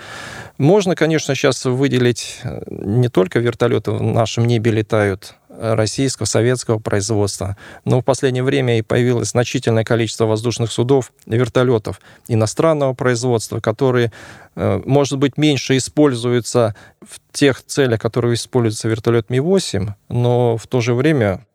[0.58, 7.56] Можно, конечно, сейчас выделить э, не только вертолеты в нашем небе летают российского, советского производства.
[7.84, 14.12] Но в последнее время и появилось значительное количество воздушных судов, вертолетов иностранного производства, которые,
[14.56, 20.80] э, может быть, меньше используются в тех целях, которые используется вертолет Ми-8, но в то
[20.80, 21.46] же время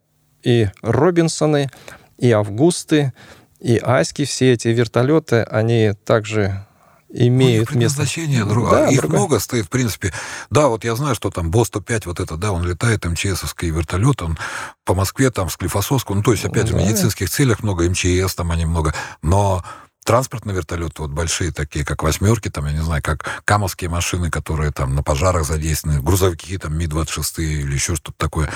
[0.42, 1.70] и Робинсоны,
[2.18, 3.12] и Августы,
[3.60, 6.66] и Аськи, все эти вертолеты, они также
[7.08, 8.02] имеют ну, место.
[8.02, 8.70] Значение, друг...
[8.70, 9.18] да, их другое.
[9.18, 10.12] много стоит, в принципе.
[10.50, 14.38] Да, вот я знаю, что там Бо-105, вот это, да, он летает, МЧСовский вертолет, он
[14.84, 18.50] по Москве, там, Склифосовску, ну, то есть, опять же, в медицинских целях много, МЧС там
[18.50, 19.64] они много, но
[20.06, 24.70] транспортные вертолеты, вот большие такие, как восьмерки, там, я не знаю, как камовские машины, которые
[24.70, 28.48] там на пожарах задействованы, грузовики, там, Ми-26 или еще что-то такое,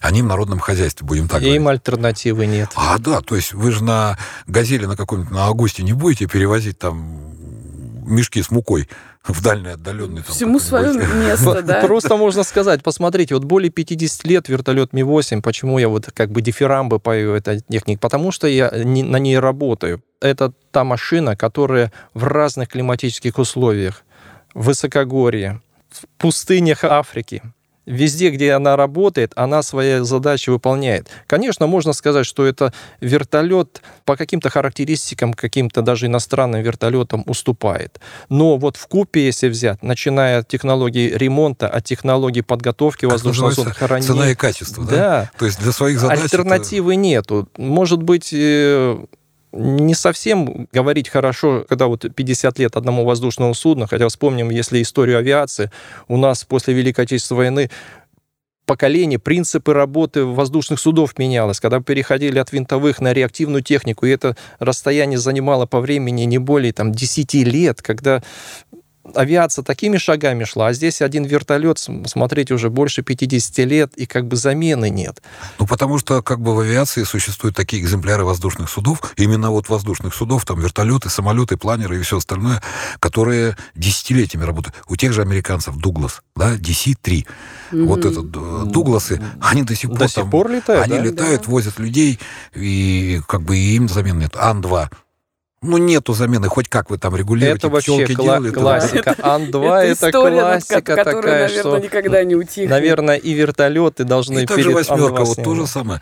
[0.00, 1.80] они в народном хозяйстве, будем так Им говорить.
[1.80, 2.70] альтернативы нет.
[2.76, 6.78] А, да, то есть вы же на «Газели» на каком-нибудь, на «Августе» не будете перевозить
[6.78, 7.32] там
[8.06, 8.88] мешки с мукой
[9.24, 10.22] в дальний отдаленный.
[10.22, 11.80] Там, Всему свое место, да.
[11.80, 16.42] Просто можно сказать, посмотрите, вот более 50 лет вертолет Ми-8, почему я вот как бы
[16.42, 17.98] дифирамбы пою этой техники?
[17.98, 20.02] Потому что я не, на ней работаю.
[20.20, 24.04] Это та машина, которая в разных климатических условиях,
[24.54, 27.42] в высокогорье, в пустынях Африки,
[27.86, 31.08] везде, где она работает, она свои задачи выполняет.
[31.26, 38.00] Конечно, можно сказать, что это вертолет по каким-то характеристикам, каким-то даже иностранным вертолетам уступает.
[38.28, 44.00] Но вот в купе, если взять, начиная от технологии ремонта, от технологии подготовки воздушного судна,
[44.00, 44.96] Цена и качество, да?
[44.96, 45.30] Да.
[45.38, 46.20] То есть для своих задач...
[46.20, 47.00] Альтернативы это...
[47.00, 47.48] нету.
[47.56, 49.04] Может быть, э,
[49.52, 55.18] не совсем говорить хорошо, когда вот 50 лет одному воздушному судну, хотя вспомним, если историю
[55.18, 55.70] авиации,
[56.08, 57.70] у нас после Великой Отечественной войны
[58.64, 64.36] поколение, принципы работы воздушных судов менялось, когда переходили от винтовых на реактивную технику, и это
[64.58, 68.22] расстояние занимало по времени не более там, 10 лет, когда
[69.14, 74.26] авиация такими шагами шла, а здесь один вертолет, смотрите, уже больше 50 лет, и как
[74.26, 75.22] бы замены нет.
[75.58, 80.14] Ну, потому что как бы в авиации существуют такие экземпляры воздушных судов, именно вот воздушных
[80.14, 82.62] судов, там вертолеты, самолеты, планеры и все остальное,
[83.00, 84.76] которые десятилетиями работают.
[84.88, 86.96] У тех же американцев Дуглас, да, DC-3.
[87.02, 87.84] Mm-hmm.
[87.86, 91.04] Вот этот э, Дугласы, они до сих пор, до сих пор летают, они да?
[91.04, 91.50] летают, да.
[91.50, 92.18] возят людей,
[92.54, 94.36] и как бы им замен нет.
[94.36, 94.88] Ан-2
[95.62, 97.66] ну, нету замены, хоть как вы там регулируете.
[97.66, 99.14] Это вообще кла- делали, классика.
[99.22, 101.78] Ан-2 это, это классика которая, такая, наверное, что...
[101.78, 102.70] никогда не утихнет.
[102.70, 106.00] Наверное, и вертолеты должны и перед восьмерка, вот то же самое.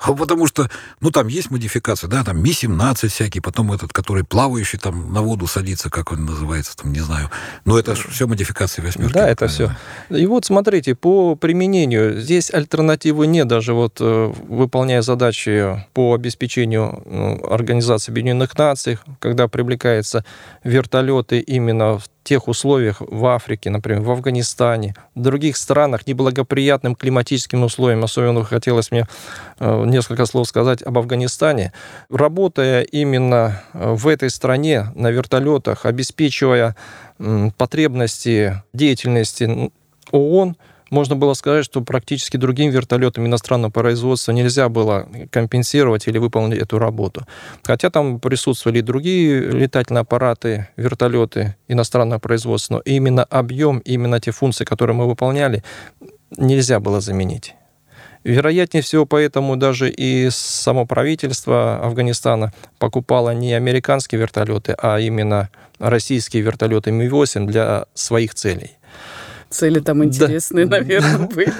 [0.00, 4.78] А потому что, ну, там есть модификации, да, там Ми-17 всякий, потом этот, который плавающий
[4.78, 7.30] там на воду садится, как он называется, там, не знаю.
[7.66, 9.12] Но это все модификации восьмерки.
[9.12, 9.76] Да, это все.
[10.08, 17.02] И вот смотрите, по применению здесь альтернативы нет, даже вот э, выполняя задачи по обеспечению
[17.04, 20.24] ну, Организации Объединенных Наций, когда привлекаются
[20.64, 27.64] вертолеты именно в тех условиях в Африке, например, в Афганистане, в других странах, неблагоприятным климатическим
[27.64, 29.06] условиям, особенно хотелось мне
[29.58, 31.72] э, несколько слов сказать об Афганистане,
[32.10, 36.76] работая именно э, в этой стране на вертолетах, обеспечивая
[37.58, 39.70] потребности деятельности
[40.10, 40.56] ООН,
[40.90, 46.78] можно было сказать, что практически другим вертолетам иностранного производства нельзя было компенсировать или выполнить эту
[46.78, 47.26] работу.
[47.62, 54.32] Хотя там присутствовали и другие летательные аппараты, вертолеты иностранного производства, но именно объем, именно те
[54.32, 55.62] функции, которые мы выполняли,
[56.36, 57.54] нельзя было заменить.
[58.22, 65.48] Вероятнее всего, поэтому даже и само правительство Афганистана покупало не американские вертолеты, а именно
[65.78, 68.72] российские вертолеты Ми-8 для своих целей.
[69.50, 70.78] Цели там интересные, да.
[70.78, 71.52] наверное, были.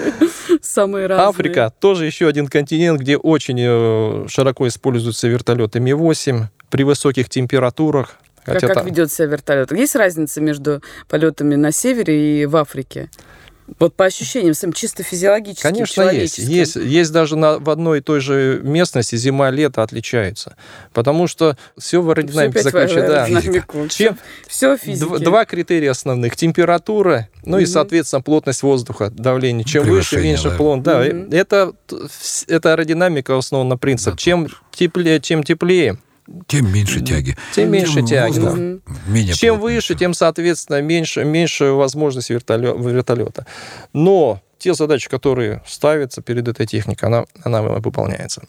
[0.61, 1.27] Самые разные.
[1.27, 8.17] Африка тоже еще один континент, где очень э, широко используются вертолеты Ми-8 при высоких температурах.
[8.43, 9.71] Хотя как, как ведет себя вертолет?
[9.71, 13.09] Есть разница между полетами на севере и в Африке?
[13.79, 16.37] Вот по ощущениям, своим чисто физиологическим, Конечно, есть.
[16.37, 20.55] Есть, есть даже на, в одной и той же местности зима-лето отличаются.
[20.93, 23.27] Потому что все в аэродинамике заключается.
[23.31, 23.87] Да.
[23.89, 25.19] Чем, все физика.
[25.19, 26.35] Два критерия основных.
[26.35, 27.63] Температура, ну угу.
[27.63, 29.63] и, соответственно, плотность воздуха, давление.
[29.63, 30.55] Чем выше, меньше да.
[30.57, 30.83] плон.
[30.83, 31.27] Да, угу.
[31.31, 31.73] это,
[32.47, 34.13] это аэродинамика основана на принцип.
[34.13, 35.97] Да, чем теплее, чем теплее,
[36.47, 37.35] тем меньше тяги.
[37.53, 38.39] Тем меньше тем тяги.
[38.39, 38.53] Да.
[39.07, 43.45] Менее Чем выше, тем, соответственно, меньше, меньше возможности вертолета.
[43.93, 48.43] Но те задачи, которые ставятся перед этой техникой, она, она выполняется.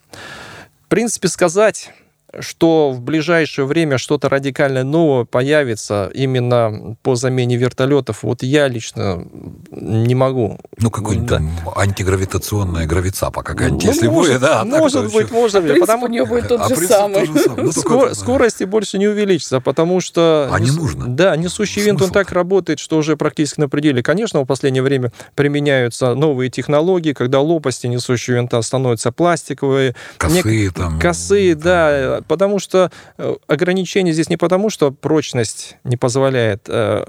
[0.85, 1.91] В принципе, сказать
[2.39, 9.25] что в ближайшее время что-то радикально новое появится именно по замене вертолетов, вот я лично
[9.71, 10.59] не могу.
[10.77, 11.41] Ну, какой-нибудь да.
[11.75, 14.63] антигравитационная гравицапа какая-нибудь, ну, если может, будет, да.
[14.63, 15.33] Может быть, вообще...
[15.33, 16.05] может быть, потому...
[16.05, 17.25] у нее будет тот а же самый.
[17.25, 17.63] Же самый.
[17.63, 18.15] Ну, Скор...
[18.15, 20.49] Скорости больше не увеличится, потому что...
[20.51, 21.07] А не нужно.
[21.07, 24.01] Да, несущий Смысл винт, он так работает, что уже практически на пределе.
[24.01, 29.95] Конечно, в последнее время применяются новые технологии, когда лопасти несущего винта становятся пластиковые.
[30.17, 30.73] Косые Нек...
[30.73, 30.99] там.
[30.99, 37.05] Косые, да, потому что э, ограничение здесь не потому, что прочность не позволяет э,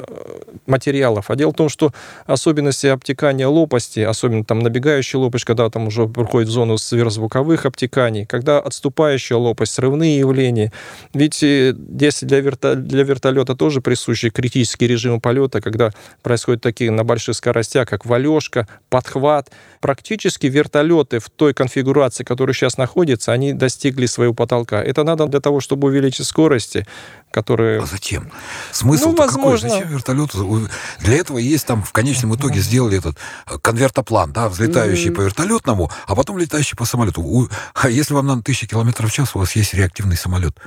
[0.67, 1.93] материалов, а дело в том, что
[2.27, 8.27] особенности обтекания лопасти, особенно там набегающая лопасть, когда там уже проходит в зону сверхзвуковых обтеканий,
[8.27, 10.73] когда отступающая лопасть, срывные явления.
[11.13, 12.75] Ведь э, если для, верто...
[12.75, 15.91] для вертолета тоже присущи критические режимы полета, когда
[16.23, 19.51] происходят такие на больших скоростях, как валежка, подхват,
[19.81, 24.83] практически вертолеты в той конфигурации, которая сейчас находится, они достигли своего потолка.
[24.83, 26.87] Это надо для того, чтобы увеличить скорости,
[27.31, 27.81] которые...
[27.83, 28.31] А зачем?
[28.73, 29.69] Смысл ну, возможно...
[29.69, 29.81] какой?
[29.81, 30.69] Зачем вертолету?
[31.01, 35.91] Для этого есть там в конечном итоге сделали этот э, конвертоплан, да, взлетающий по вертолетному,
[36.07, 37.49] а потом летающий по самолету.
[37.75, 40.59] А если вам надо тысячи километров в час, у вас есть реактивный самолет.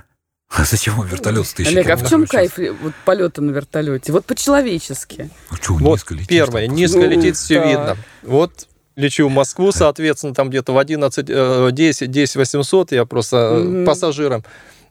[0.50, 4.14] А зачем вам вертолет с тысячи Олег, а в чем кайф вот, полета на вертолете?
[4.14, 5.30] Вот по-человечески.
[5.52, 7.68] Ну, что, вот низко летишь, первое, там, низко ну, летит, все да.
[7.68, 7.98] видно.
[8.24, 8.68] Вот
[8.98, 13.86] лечу в Москву, соответственно, там где-то в 11, 10, 10 800 я просто mm-hmm.
[13.86, 14.44] пассажиром.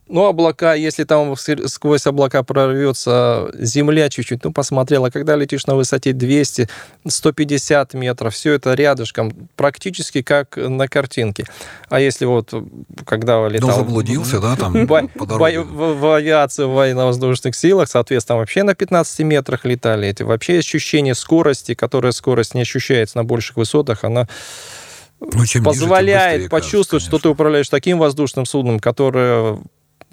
[0.09, 5.75] Ну, облака, если там сквозь облака прорвется земля чуть-чуть, ну, посмотрел, а когда летишь на
[5.75, 6.69] высоте 200,
[7.09, 11.45] 150 метров, все это рядышком, практически как на картинке.
[11.89, 12.55] А если вот,
[13.05, 13.71] когда летал...
[13.71, 18.77] Ну, заблудился, да, там бо, бо, в, в авиации, в военно-воздушных силах, соответственно, вообще на
[18.77, 20.23] 15 метрах летали эти.
[20.23, 24.29] Вообще ощущение скорости, которая скорость не ощущается на больших высотах, она
[25.19, 29.59] ну, чем позволяет ниже, почувствовать, кажется, что ты управляешь таким воздушным судном, которое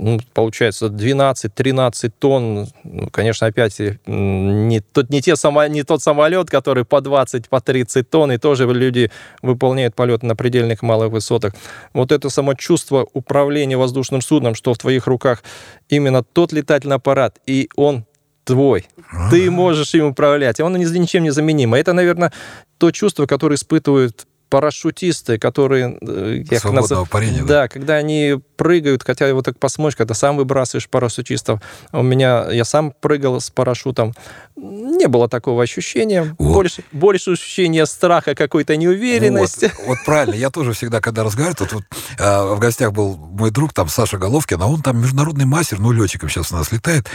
[0.04, 6.50] ну, получается 12-13 тонн, ну, конечно, опять не, тот, не, те, само, не тот самолет,
[6.50, 9.10] который по 20, по 30 тонн, и тоже люди
[9.42, 11.54] выполняют полет на предельных малых высотах.
[11.94, 15.42] Вот это само чувство управления воздушным судном, что в твоих руках
[15.88, 18.04] именно тот летательный аппарат, и он
[18.44, 18.88] твой.
[18.98, 19.32] А-а-а.
[19.32, 21.76] Ты можешь им управлять, и он ничем не заменим.
[21.76, 22.34] Это, наверное,
[22.78, 25.98] то чувство, которое испытывают парашютисты, которые...
[26.00, 27.10] Э, я Свободного наз...
[27.10, 27.48] парения, да?
[27.48, 31.60] Да, когда они прыгают, хотя вот так посмотришь, когда сам выбрасываешь парашютистов.
[31.92, 32.52] У меня...
[32.52, 34.14] Я сам прыгал с парашютом.
[34.56, 36.36] Не было такого ощущения.
[36.38, 36.54] Вот.
[36.54, 39.72] Больше, больше ощущения страха, какой-то неуверенности.
[39.80, 40.36] Вот, вот правильно.
[40.36, 41.84] Я тоже всегда, когда разговариваю, тут вот,
[42.20, 45.92] э, в гостях был мой друг, там, Саша Головкин, а он там международный мастер, ну,
[45.92, 47.08] летчиком сейчас у нас летает.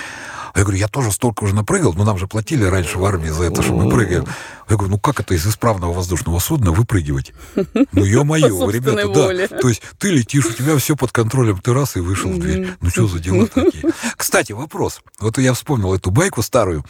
[0.54, 3.44] Я говорю, я тоже столько уже напрыгал, но нам же платили раньше в армии за
[3.44, 4.26] это, что мы прыгаем.
[4.68, 7.32] Я говорю, ну как это из исправного воздушного судна выпрыгивать?
[7.54, 9.48] Ну, ё-моё, ребята, да.
[9.58, 12.76] То есть ты летишь, у тебя все под контролем, ты раз и вышел в дверь.
[12.80, 13.84] Ну, что за дела такие?
[14.16, 15.00] Кстати, вопрос.
[15.20, 16.84] Вот я вспомнил эту байку старую.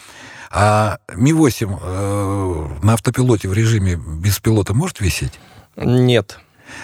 [0.51, 5.39] А Ми-8 э, на автопилоте в режиме без пилота может висеть?
[5.77, 6.39] Нет.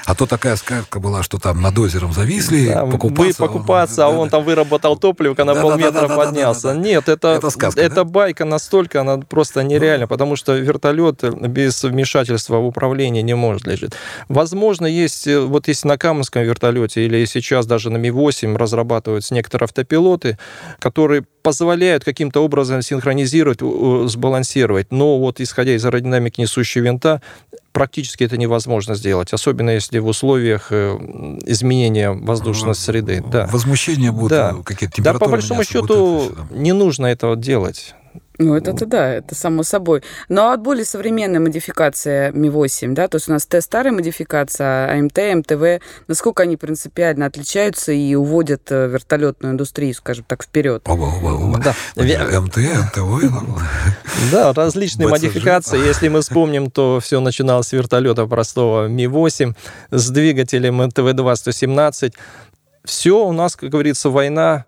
[0.06, 3.42] А то такая сказка была, что там над озером зависли, да, покупаться.
[3.42, 6.62] Вы покупаться, он, а он там выработал топливо, на да, полметра да, да, поднялся.
[6.62, 8.04] Да, да, да, Нет, это, это, сказка, это да?
[8.04, 13.92] байка настолько, она просто нереальна, потому что вертолет без вмешательства в управление не может лежать.
[14.28, 19.64] Возможно, есть, э, вот если на Каменском вертолете или сейчас даже на Ми-8 разрабатываются некоторые
[19.64, 20.38] автопилоты,
[20.78, 23.60] которые позволяют каким-то образом синхронизировать,
[24.10, 24.90] сбалансировать.
[24.90, 27.20] Но вот исходя из аэродинамики несущего винта,
[27.74, 30.96] практически это невозможно сделать, особенно если в условиях э,
[31.44, 33.22] изменения воздушной среды.
[33.30, 33.48] Да.
[33.52, 34.54] Возмущения будут, да.
[34.64, 35.18] какие-то температуры.
[35.18, 37.94] Да, по большому счету не нужно этого делать.
[38.38, 40.02] Ну, это, это да, это само собой.
[40.28, 45.18] Но от более современная модификация Ми-8, да, то есть у нас Т старая модификация, АМТ,
[45.36, 50.82] МТВ, насколько они принципиально отличаются и уводят э, вертолетную индустрию, скажем так, вперед?
[50.86, 51.58] Оба, оба, оба.
[51.60, 51.74] Да.
[51.96, 53.24] МТ, МТВ.
[54.32, 55.78] Да, различные модификации.
[55.78, 59.54] Если мы вспомним, то все начиналось с вертолета простого Ми-8
[59.90, 62.14] с двигателем МТВ-2-117,
[62.84, 64.66] все у нас, как говорится, война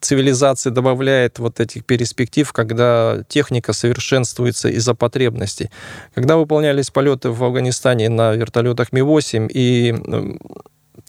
[0.00, 5.70] цивилизации добавляет вот этих перспектив, когда техника совершенствуется из-за потребностей.
[6.14, 9.94] Когда выполнялись полеты в Афганистане на вертолетах Ми-8 и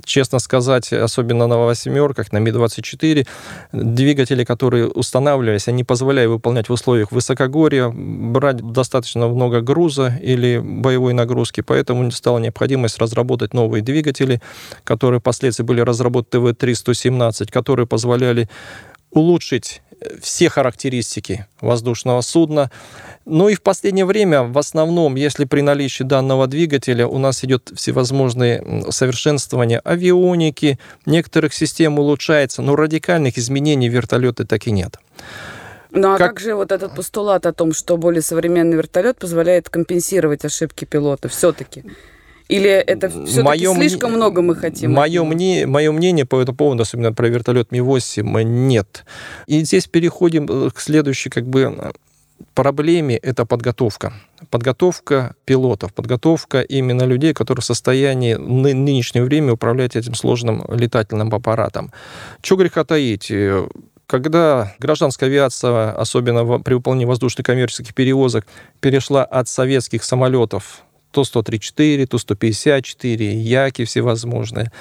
[0.05, 3.27] честно сказать, особенно на восьмерках, на Ми-24,
[3.71, 11.13] двигатели, которые устанавливались, они позволяют выполнять в условиях высокогорья, брать достаточно много груза или боевой
[11.13, 14.41] нагрузки, поэтому стала необходимость разработать новые двигатели,
[14.83, 18.49] которые впоследствии были разработаны ТВ-3-117, которые позволяли
[19.15, 19.81] улучшить
[20.21, 22.69] все характеристики воздушного судна.
[23.25, 27.71] Ну и в последнее время, в основном, если при наличии данного двигателя у нас идет
[27.75, 34.99] всевозможные совершенствования авионики, некоторых систем улучшается, но радикальных изменений вертолеты так и нет.
[35.89, 36.31] Ну а как...
[36.31, 41.29] как же вот этот постулат о том, что более современный вертолет позволяет компенсировать ошибки пилота
[41.29, 41.83] все-таки?
[42.47, 44.17] Или это все-таки слишком м...
[44.17, 44.93] много мы хотим?
[44.93, 49.05] Мое, мне, мое мнение по этому поводу, особенно про вертолет Ми-8, нет.
[49.47, 51.93] И здесь переходим э, к следующей как бы
[52.53, 54.13] проблеме это подготовка.
[54.49, 61.33] Подготовка пилотов, подготовка именно людей, которые в состоянии в нынешнее время управлять этим сложным летательным
[61.33, 61.91] аппаратом.
[62.41, 63.31] Чего греха таить?
[63.31, 63.67] Э,
[64.07, 68.45] когда гражданская авиация, особенно при выполнении воздушно-коммерческих перевозок,
[68.79, 70.83] перешла от советских самолетов
[71.15, 74.71] Ту-134, Ту-154, Яки всевозможные.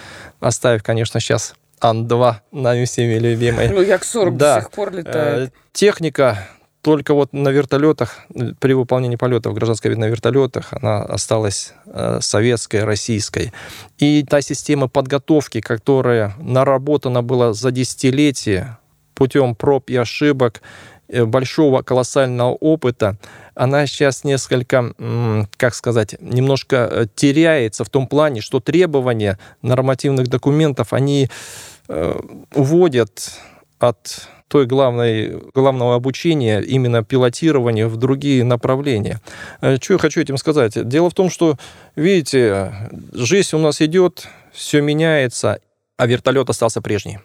[0.40, 3.68] Оставив, конечно, сейчас Ан-2, нами всеми любимый.
[3.68, 4.56] Ну, Як-40 да.
[4.56, 5.50] до сих пор летает.
[5.50, 6.48] Э, техника
[6.82, 8.18] только вот на вертолетах,
[8.58, 13.52] при выполнении полетов, гражданской вид на вертолетах, она осталась э, советской, российской.
[13.98, 18.78] И та система подготовки, которая наработана была за десятилетия
[19.14, 20.62] путем проб и ошибок,
[21.08, 23.16] э, большого колоссального опыта,
[23.54, 24.92] она сейчас несколько,
[25.56, 31.28] как сказать, немножко э, теряется в том плане, что требования нормативных документов, они
[31.88, 32.20] э,
[32.54, 33.32] уводят
[33.78, 39.20] от той главной, главного обучения, именно пилотирования в другие направления.
[39.60, 40.88] Э, что я хочу этим сказать?
[40.88, 41.56] Дело в том, что,
[41.96, 42.72] видите,
[43.12, 45.60] жизнь у нас идет, все меняется,
[45.96, 47.18] а вертолет остался прежний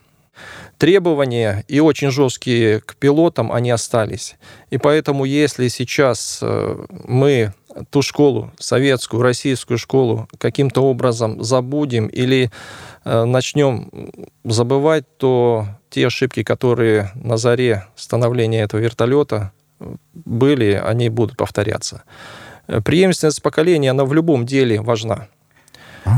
[0.79, 4.37] требования и очень жесткие к пилотам, они остались.
[4.71, 7.53] И поэтому, если сейчас э, мы
[7.91, 12.49] ту школу, советскую, российскую школу, каким-то образом забудем или
[13.03, 13.91] э, начнем
[14.43, 19.51] забывать, то те ошибки, которые на заре становления этого вертолета
[20.13, 22.03] были, они будут повторяться.
[22.85, 25.27] Преемственность поколения, она в любом деле важна.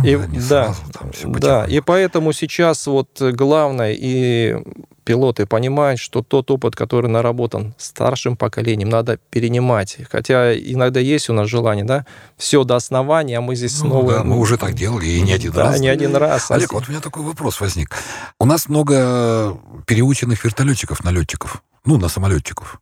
[0.03, 0.17] Ну, и,
[0.49, 4.55] да, сразу, да, и поэтому сейчас вот главное, и
[5.03, 9.97] пилоты понимают, что тот опыт, который наработан старшим поколением, надо перенимать.
[10.09, 12.05] Хотя иногда есть у нас желание, да,
[12.37, 14.13] все до основания, а мы здесь ну, снова...
[14.13, 15.79] Да, мы уже так делали, и не один да, раз.
[15.79, 16.51] не один раз.
[16.51, 17.95] Олег, вот у меня такой вопрос возник.
[18.39, 22.79] У нас много переученных вертолетчиков, налетчиков, ну, на самолетчиков.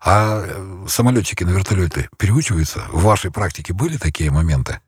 [0.00, 2.84] А э, самолетчики на вертолеты переучиваются?
[2.92, 4.80] В вашей практике были такие моменты?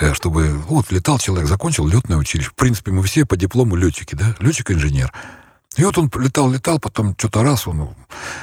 [0.00, 0.48] Э, чтобы...
[0.68, 2.50] Вот летал человек, закончил летное училище.
[2.50, 4.34] В принципе, мы все по диплому летчики, да?
[4.40, 5.12] Летчик-инженер.
[5.76, 7.90] И вот он летал-летал, потом что-то раз он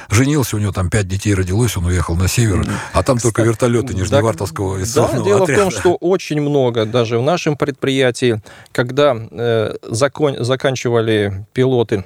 [0.08, 3.92] женился, у него там пять детей родилось, он уехал на север, а там только вертолеты
[3.92, 5.52] Нижневартовского да, дело отряда.
[5.52, 8.40] в том, что очень много, даже в нашем предприятии,
[8.72, 12.04] когда э, закон, заканчивали пилоты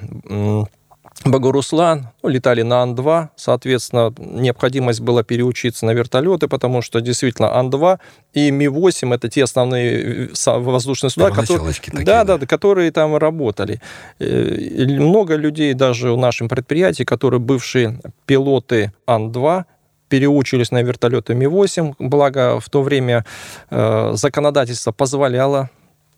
[1.25, 7.99] Багуруслан, ну, летали на Ан-2, соответственно, необходимость была переучиться на вертолеты, потому что действительно Ан-2
[8.33, 13.15] и Ми-8 это те основные э, воздушные суда, которые, такие, да, да, да, которые там
[13.17, 13.81] работали.
[14.19, 19.65] Э, много людей даже в нашем предприятии, которые бывшие пилоты Ан-2,
[20.09, 23.25] переучились на вертолеты Ми-8, благо в то время
[23.69, 25.69] э, законодательство позволяло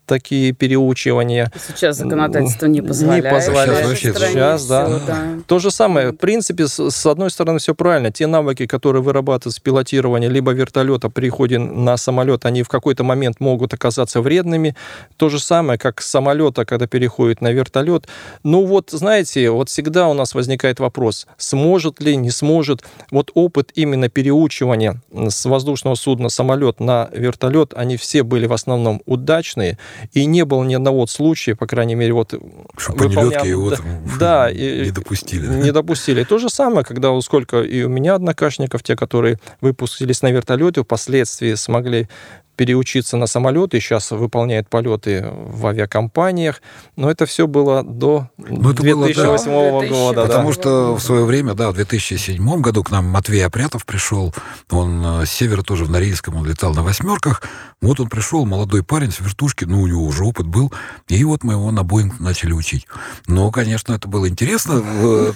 [0.05, 1.51] такие переучивания.
[1.67, 3.25] Сейчас законодательство не позволяет.
[3.25, 3.97] Не позволяет.
[3.97, 4.85] Сейчас, вообще, сейчас да.
[4.85, 5.23] Все, да.
[5.47, 6.11] То же самое.
[6.11, 8.11] В принципе, с, с одной стороны, все правильно.
[8.11, 13.03] Те навыки, которые вырабатываются с пилотирования либо вертолета при ходе на самолет, они в какой-то
[13.03, 14.75] момент могут оказаться вредными.
[15.17, 18.07] То же самое, как с самолета, когда переходит на вертолет.
[18.43, 22.83] Ну вот, знаете, вот всегда у нас возникает вопрос, сможет ли, не сможет.
[23.11, 29.01] Вот опыт именно переучивания с воздушного судна самолет на вертолет, они все были в основном
[29.05, 29.77] удачные.
[30.13, 32.33] И не было ни одного случая, по крайней мере, вот...
[32.77, 33.45] Чтобы выполнял...
[33.45, 33.77] его да,
[34.19, 35.47] да, не допустили.
[35.47, 36.23] Не допустили.
[36.23, 41.53] То же самое, когда сколько и у меня однокашников, те, которые выпустились на вертолете, впоследствии
[41.55, 42.07] смогли
[42.55, 46.61] переучиться на самолеты, сейчас выполняет полеты в авиакомпаниях,
[46.95, 50.21] но это все было до ну, это 2008 было, да, года.
[50.23, 50.53] Потому да.
[50.53, 54.33] что в свое время, да, в 2007 году к нам Матвей Опрятов пришел,
[54.69, 57.43] он э, с севера тоже в Норильском, он летал на восьмерках,
[57.81, 60.71] вот он пришел, молодой парень с вертушки, ну, у него уже опыт был,
[61.07, 62.87] и вот мы его на Боинг начали учить.
[63.27, 64.83] Но, конечно, это было интересно.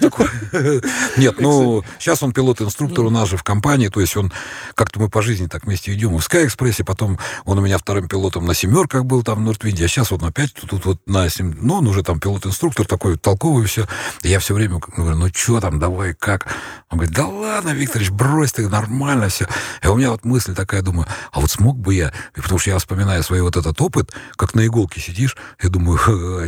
[1.18, 4.32] Нет, ну, сейчас он пилот-инструктор у нас же в компании, то есть он,
[4.76, 7.78] как-то мы по жизни так вместе идем, в Sky Express, потом потом он у меня
[7.78, 11.00] вторым пилотом на семерках был там в Нортвинде, а сейчас вот опять тут, тут вот
[11.06, 11.58] на сем...
[11.62, 13.88] ну, он уже там пилот-инструктор такой толковый все.
[14.24, 16.48] Я все время говорю, ну что там, давай, как?
[16.90, 19.48] Он говорит, да ладно, Викторович, брось ты, нормально все.
[19.84, 22.72] И у меня вот мысль такая, думаю, а вот смог бы я, и потому что
[22.72, 25.98] я вспоминаю свой вот этот опыт, как на иголке сидишь, я думаю,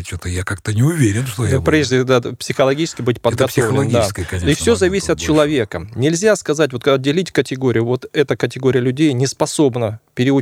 [0.05, 3.89] что-то я как-то не уверен, что я Прежде, да, психологически быть подготовленным.
[3.89, 4.23] Это да.
[4.23, 4.49] конечно.
[4.49, 5.87] И все зависит от человека.
[5.95, 9.99] Нельзя сказать, вот отделить категорию, вот эта категория людей не способна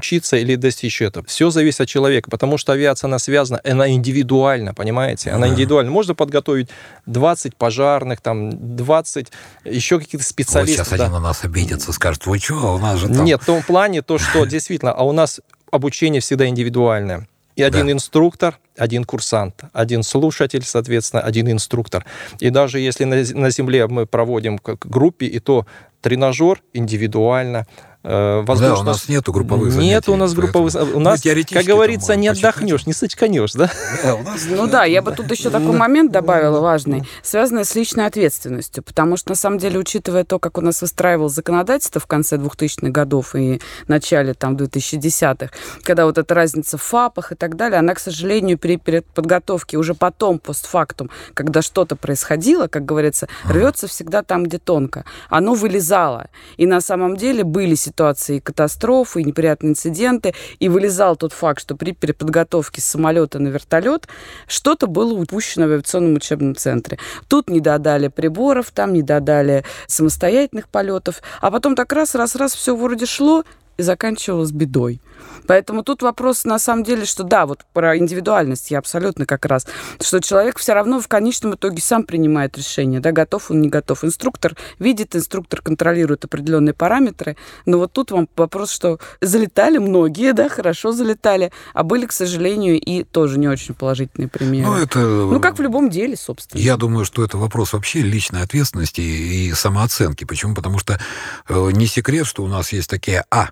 [0.07, 1.25] переучиться или достичь этого.
[1.27, 5.31] Все зависит от человека, потому что авиация, она связана, она индивидуальна, понимаете?
[5.31, 5.91] Она индивидуальна.
[5.91, 6.69] Можно подготовить
[7.05, 9.27] 20 пожарных, там, 20
[9.65, 10.87] еще каких-то специалистов.
[10.87, 11.05] Вот сейчас да.
[11.05, 13.25] они на нас обидятся, скажут, вы что, у нас же там...
[13.25, 15.41] Нет, в том плане то, что действительно, а у нас
[15.71, 17.27] обучение всегда индивидуальное.
[17.55, 17.93] И один да.
[17.93, 22.05] инструктор, один курсант, один слушатель, соответственно, один инструктор.
[22.39, 25.65] И даже если на, на Земле мы проводим как группе, и то
[26.01, 27.65] тренажер индивидуально,
[28.07, 29.89] Возможно, э, да, у нас нету групповых занятий.
[29.89, 30.73] Нет у нас групповых.
[30.93, 33.69] У нас, ну, как говорится, не отдохнешь, не сочканешь, да?
[34.01, 38.05] да нас, ну да, я бы тут еще такой момент добавила важный, связанный с личной
[38.05, 42.37] ответственностью, потому что, на самом деле, учитывая то, как у нас выстраивалось законодательство в конце
[42.37, 45.51] 2000-х годов и начале там 2010-х,
[45.83, 49.95] когда вот эта разница в ФАПах и так далее, она, к сожалению, при подготовке уже
[49.95, 55.03] потом, постфактум, когда что-то происходило, как говорится, рвется всегда там, где тонко.
[55.29, 56.27] Оно вылезало.
[56.55, 61.61] И на самом деле были ситуации, ситуации катастрофы, и неприятные инциденты, и вылезал тот факт,
[61.61, 64.07] что при переподготовке с самолета на вертолет
[64.47, 66.99] что-то было упущено в авиационном учебном центре.
[67.27, 73.07] Тут не додали приборов, там не додали самостоятельных полетов, а потом так раз-раз-раз все вроде
[73.07, 73.43] шло,
[73.77, 75.01] и заканчивалось бедой.
[75.47, 79.65] Поэтому тут вопрос на самом деле, что да, вот про индивидуальность я абсолютно как раз,
[80.01, 84.03] что человек все равно в конечном итоге сам принимает решение, да, готов он, не готов.
[84.03, 90.49] Инструктор видит, инструктор контролирует определенные параметры, но вот тут вам вопрос, что залетали многие, да,
[90.49, 94.69] хорошо залетали, а были, к сожалению, и тоже не очень положительные примеры.
[94.69, 94.99] Ну, это...
[94.99, 96.59] Ну, как в любом деле, собственно.
[96.59, 100.25] Я думаю, что это вопрос вообще личной ответственности и самооценки.
[100.25, 100.55] Почему?
[100.55, 100.99] Потому что
[101.47, 103.49] э, не секрет, что у нас есть такие «а»,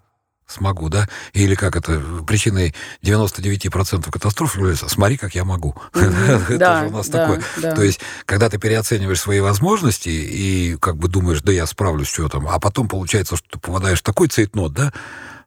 [0.47, 1.07] смогу, да?
[1.33, 5.75] Или как это, причиной 99% катастроф является «смотри, как я могу».
[5.93, 7.41] Это же у нас такое.
[7.61, 12.29] То есть, когда ты переоцениваешь свои возможности и как бы думаешь, да я справлюсь, что
[12.29, 14.93] там, а потом получается, что ты попадаешь в такой цейтнот, да,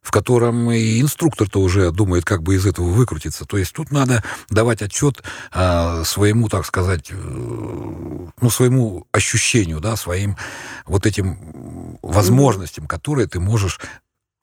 [0.03, 3.45] в котором и инструктор-то уже думает, как бы из этого выкрутиться.
[3.45, 5.23] То есть тут надо давать отчет
[5.53, 10.37] а, своему, так сказать, э, ну, своему ощущению, да, своим
[10.87, 13.81] вот этим возможностям, которые ты можешь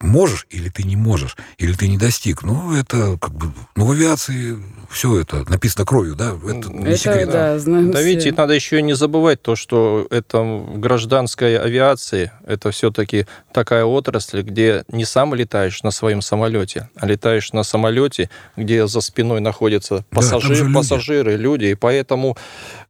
[0.02, 2.44] можешь или ты не можешь, или ты не достиг.
[2.44, 3.52] Ну, это как бы...
[3.76, 4.58] Ну, в авиации
[4.90, 6.34] все это написано кровью, да?
[6.44, 7.30] Это, не это секрет.
[7.30, 12.72] Да, знаем да видите, надо еще не забывать то, что это в гражданской авиации, это
[12.72, 18.88] все-таки такая отрасль, где не сам летаешь на своем самолете, а летаешь на самолете, где
[18.88, 21.42] за спиной находятся пассажиры, да, пассажиры, люди.
[21.42, 22.38] люди, и поэтому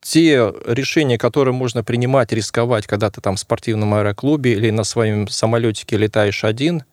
[0.02, 5.28] те решения, которые можно принимать, рисковать, когда ты там в спортивном аэроклубе или на своем
[5.28, 6.84] самолетике летаешь один,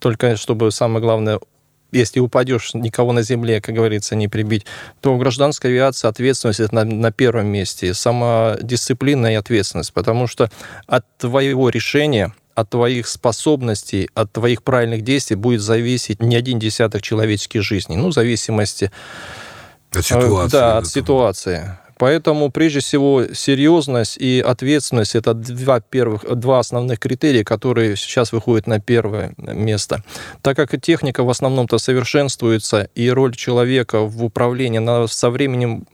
[0.00, 1.38] только чтобы самое главное
[1.92, 4.64] если упадешь, никого на земле, как говорится, не прибить,
[5.00, 7.94] то в гражданской авиации ответственность это на, на первом месте.
[7.94, 10.50] Самодисциплина и ответственность, потому что
[10.86, 17.00] от твоего решения от твоих способностей, от твоих правильных действий будет зависеть не один десяток
[17.00, 17.96] человеческих жизней.
[17.96, 18.90] Ну, в зависимости...
[19.92, 20.52] От ситуации.
[20.52, 21.78] Да, от ситуации.
[22.00, 28.66] Поэтому, прежде всего, серьезность и ответственность– это два, первых, два основных критерия, которые сейчас выходят
[28.66, 30.02] на первое место.
[30.40, 35.86] Так как техника в основном-то совершенствуется, и роль человека в управлении она со временем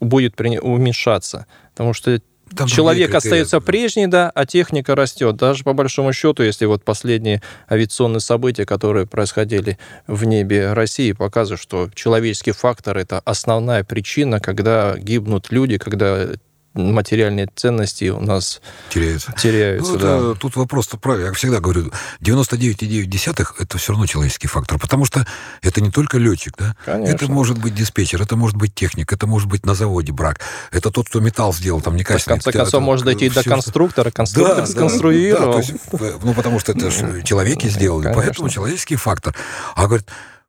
[0.00, 2.20] будет уменьшаться, потому что
[2.56, 5.36] там Человек остается прежний, да, а техника растет.
[5.36, 11.60] Даже по большому счету, если вот последние авиационные события, которые происходили в небе России, показывают,
[11.60, 16.28] что человеческий фактор это основная причина, когда гибнут люди, когда
[16.74, 19.32] материальные ценности у нас теряются.
[19.32, 20.16] теряются ну, да.
[20.16, 21.28] это, тут вопрос-то правильный.
[21.28, 25.26] Я всегда говорю, 99,9 это все равно человеческий фактор, потому что
[25.60, 26.76] это не только летчик, да?
[26.84, 27.14] Конечно.
[27.14, 30.90] Это может быть диспетчер, это может быть техник, это может быть на заводе брак, это
[30.90, 32.36] тот, кто металл сделал там некачественно.
[32.36, 35.52] В конце концов, это, может дойти все, до конструктора, конструктор да, сконструировал.
[35.52, 36.90] Да, да, есть, ну, потому что это
[37.22, 38.22] человеки сделали, Конечно.
[38.22, 39.34] поэтому человеческий фактор.
[39.74, 40.06] А говорит,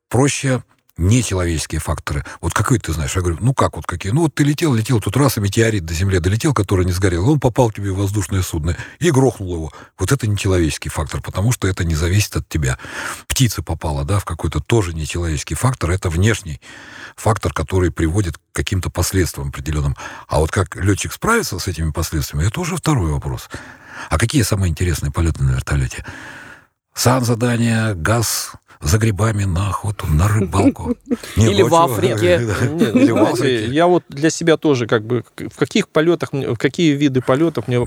[0.08, 0.62] проще
[0.96, 2.24] нечеловеческие факторы.
[2.40, 3.14] Вот какой ты знаешь?
[3.16, 4.12] Я говорю, ну как вот какие?
[4.12, 7.28] Ну вот ты летел, летел, тут раз и метеорит до Земли долетел, который не сгорел,
[7.28, 9.72] он попал тебе в воздушное судно и грохнул его.
[9.98, 12.78] Вот это нечеловеческий фактор, потому что это не зависит от тебя.
[13.26, 16.60] Птица попала, да, в какой-то тоже нечеловеческий фактор, это внешний
[17.16, 19.96] фактор, который приводит к каким-то последствиям определенным.
[20.28, 23.48] А вот как летчик справится с этими последствиями, это уже второй вопрос.
[24.10, 26.04] А какие самые интересные полеты на вертолете?
[26.94, 28.52] Сан задания, газ,
[28.84, 30.96] за грибами на охоту, на рыбалку.
[31.36, 32.36] Или в Африке.
[32.94, 33.66] Или в Африке.
[33.66, 37.80] Я вот для себя тоже как бы в каких полетах, в какие виды полетов мне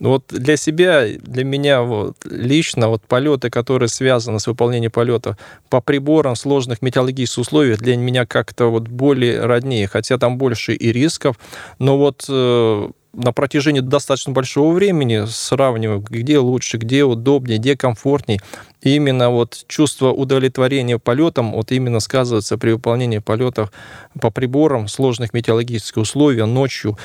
[0.00, 5.38] вот для себя, для меня вот лично вот полеты, которые связаны с выполнением полета
[5.70, 10.92] по приборам сложных метеорологических условий, для меня как-то вот более роднее, хотя там больше и
[10.92, 11.36] рисков,
[11.78, 18.40] но вот э, на протяжении достаточно большого времени сравниваю, где лучше, где удобнее, где комфортнее.
[18.82, 23.72] И именно вот чувство удовлетворения полетом вот именно сказывается при выполнении полетов
[24.20, 26.98] по приборам сложных метеорологических условий ночью,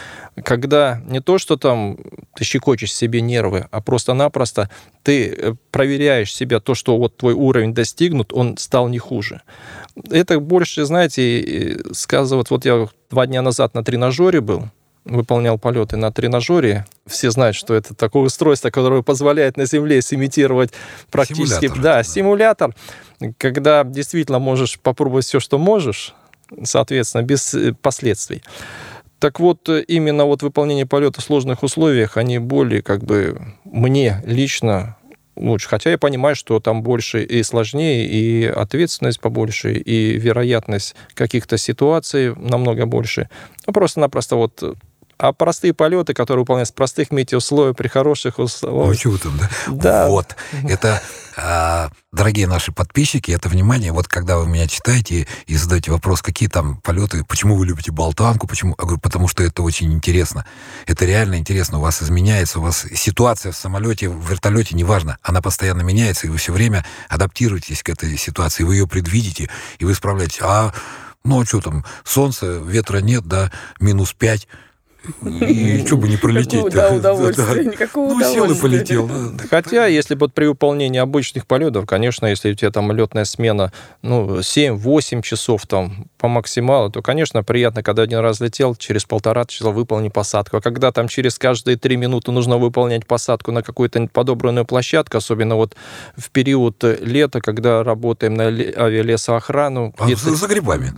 [0.44, 1.98] когда не то, что там
[2.36, 4.70] ты щекочешь себе нервы, а просто-напросто
[5.04, 9.42] ты э, проверяешь себя, то, что вот твой уровень достигнут, он стал не хуже.
[10.10, 14.66] Это больше, знаете, сказывает, вот я два дня назад на тренажере был,
[15.10, 16.86] выполнял полеты на тренажере.
[17.06, 20.72] Все знают, что это такое устройство, которое позволяет на Земле симитировать
[21.12, 21.66] практически...
[21.66, 21.82] Симулятор.
[21.82, 22.76] Да, симулятор,
[23.38, 26.14] когда действительно можешь попробовать все, что можешь,
[26.64, 28.44] соответственно, без э, последствий.
[29.20, 34.96] Так вот, именно вот выполнение полета в сложных условиях, они более, как бы, мне лично
[35.36, 35.68] лучше.
[35.68, 42.36] Хотя я понимаю, что там больше и сложнее, и ответственность побольше, и вероятность каких-то ситуаций
[42.36, 43.30] намного больше.
[43.68, 44.78] Ну, просто-напросто вот
[45.20, 49.04] а простые полеты, которые выполняются в простых метеоусловиях, при хороших условиях.
[49.04, 49.50] Ну, там, да?
[49.68, 50.08] Да.
[50.08, 50.36] Вот.
[50.64, 51.02] Это,
[51.36, 56.48] а, дорогие наши подписчики, это внимание, вот когда вы меня читаете и задаете вопрос, какие
[56.48, 58.76] там полеты, почему вы любите болтанку, почему?
[58.80, 60.46] Я говорю, потому что это очень интересно.
[60.88, 61.80] Это реально интересно.
[61.80, 66.30] У вас изменяется, у вас ситуация в самолете, в вертолете, неважно, она постоянно меняется, и
[66.30, 69.50] вы все время адаптируетесь к этой ситуации, вы ее предвидите,
[69.80, 70.40] и вы справляетесь.
[70.42, 70.74] А,
[71.26, 73.52] ну, а что там, солнце, ветра нет, да,
[73.82, 74.48] минус пять,
[75.26, 76.74] и что бы не пролететь.
[76.74, 79.10] Какого удовольствия, никакого Ну, сел и полетел.
[79.50, 83.72] Хотя, если вот при выполнении обычных полетов, конечно, если у тебя там летная смена,
[84.02, 89.46] ну, 7-8 часов там по максималу, то, конечно, приятно, когда один раз летел, через полтора
[89.46, 90.58] часа выполни посадку.
[90.58, 95.56] А когда там через каждые три минуты нужно выполнять посадку на какую-то подобранную площадку, особенно
[95.56, 95.76] вот
[96.18, 99.94] в период лета, когда работаем на авиалесоохрану.
[99.98, 100.94] А за, грибами.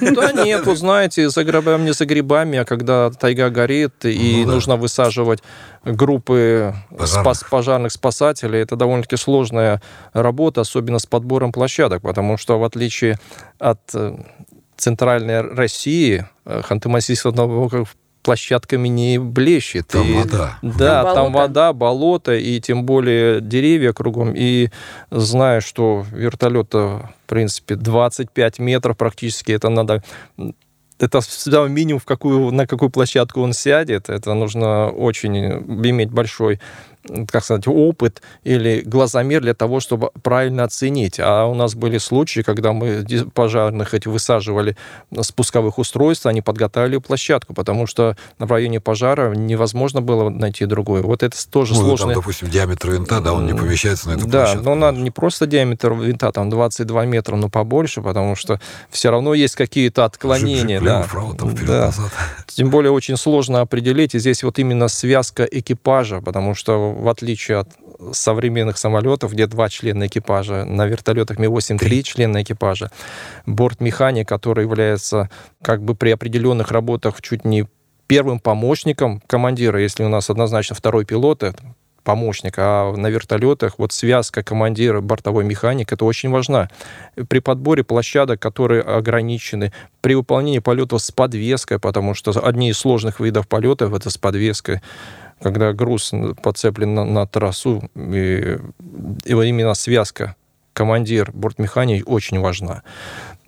[0.00, 4.46] Да нет, вот знаете, за грибами, не за грибами, а когда тайга горит, и Ну
[4.46, 4.52] да.
[4.52, 5.42] нужно высаживать
[5.84, 7.24] группы Пожарных.
[7.36, 8.60] спас- пожарных спасателей.
[8.60, 13.18] Это довольно-таки сложная работа, особенно с подбором площадок, потому что в отличие
[13.58, 14.16] от э,
[14.76, 17.84] центральной России, э, Ханты-Мансийского округа
[18.22, 19.88] площадками не блещет.
[19.88, 20.58] Там И- вода.
[20.62, 21.38] Да, Там там болото.
[21.38, 24.32] вода, болото, и тем более деревья кругом.
[24.36, 24.68] И
[25.10, 30.02] зная, что вертолета, в принципе, 25 метров практически, это надо
[30.98, 34.08] это всегда минимум, в какую, на какую площадку он сядет.
[34.08, 36.60] Это нужно очень иметь большой
[37.28, 41.18] как сказать, опыт или глазомер для того, чтобы правильно оценить.
[41.20, 43.04] А у нас были случаи, когда мы
[43.34, 44.76] пожарных эти высаживали
[45.12, 51.02] с пусковых устройств, они подготовили площадку, потому что на районе пожара невозможно было найти другое.
[51.02, 52.06] Вот это тоже Ну, сложно.
[52.06, 54.64] там, допустим, диаметр винта, да, он не помещается на эту Да, площадку.
[54.64, 59.34] но надо не просто диаметр винта, там 22 метра, но побольше, потому что все равно
[59.34, 60.78] есть какие-то отклонения.
[60.80, 60.94] Жип-жип, да.
[60.96, 61.86] влево, вправо, там, вперед, Да.
[61.86, 62.12] назад.
[62.56, 64.14] Тем более очень сложно определить.
[64.14, 67.68] И здесь вот именно связка экипажа, потому что в отличие от
[68.12, 72.90] современных самолетов, где два члена экипажа, на вертолетах Ми-8 три члена экипажа,
[73.44, 75.28] бортмеханик, который является
[75.60, 77.66] как бы при определенных работах чуть не
[78.06, 81.62] первым помощником командира, если у нас однозначно второй пилот, это
[82.06, 86.70] помощник, а на вертолетах вот связка командира, бортовой механик, это очень важна.
[87.28, 93.18] При подборе площадок, которые ограничены, при выполнении полетов с подвеской, потому что одни из сложных
[93.18, 94.80] видов полетов это с подвеской,
[95.42, 98.58] когда груз подцеплен на, на трассу, и,
[99.24, 100.36] и именно связка
[100.72, 102.82] командир, бортмеханик очень важна.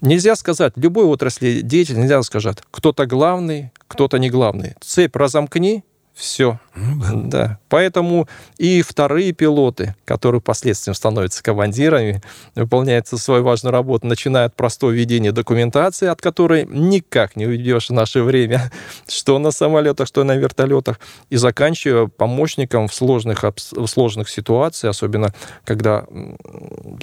[0.01, 4.75] Нельзя сказать, в любой отрасли деятельности нельзя сказать, кто-то главный, кто-то не главный.
[4.81, 5.85] Цепь разомкни,
[6.19, 6.59] все.
[6.75, 7.29] Ну, да.
[7.29, 7.59] Да.
[7.69, 12.21] Поэтому и вторые пилоты, которые впоследствии становятся командирами,
[12.57, 17.93] выполняют свою важную работу, начиная от простого ведения документации, от которой никак не уйдешь в
[17.93, 18.73] наше время,
[19.09, 20.99] что на самолетах, что на вертолетах,
[21.31, 25.33] и заканчивая помощником в сложных, в сложных ситуациях, особенно
[25.65, 26.05] когда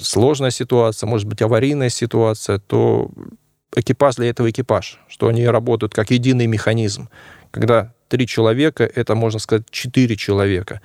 [0.02, 3.10] сложная ситуация, может быть, аварийная ситуация, то
[3.74, 7.08] экипаж для этого экипаж, что они работают как единый механизм.
[7.50, 10.80] Когда три человека, это, можно сказать, четыре человека.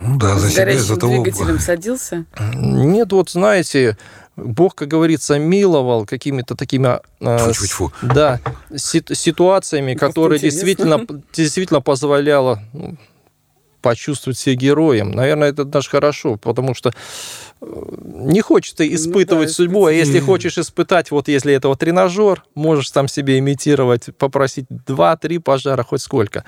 [0.00, 1.22] Ну да, за С себя, горящим за того...
[1.22, 2.24] двигателем садился?
[2.54, 3.96] Нет, вот знаете,
[4.36, 6.98] Бог, как говорится, миловал какими-то такими...
[7.20, 7.92] э, с- Тьфу-тьфу-тьфу.
[8.02, 8.40] Да,
[8.76, 10.66] си- ситуациями, которые интересно.
[10.66, 12.96] действительно, действительно позволяло ну,
[13.84, 15.10] почувствовать себя героем.
[15.10, 16.90] Наверное, это даже хорошо, потому что
[17.60, 17.66] э,
[18.14, 22.42] не хочется испытывать ну, да, судьбу, а если хочешь испытать, вот если это вот тренажер,
[22.54, 26.44] можешь там себе имитировать, попросить 2-3 пожара, хоть сколько.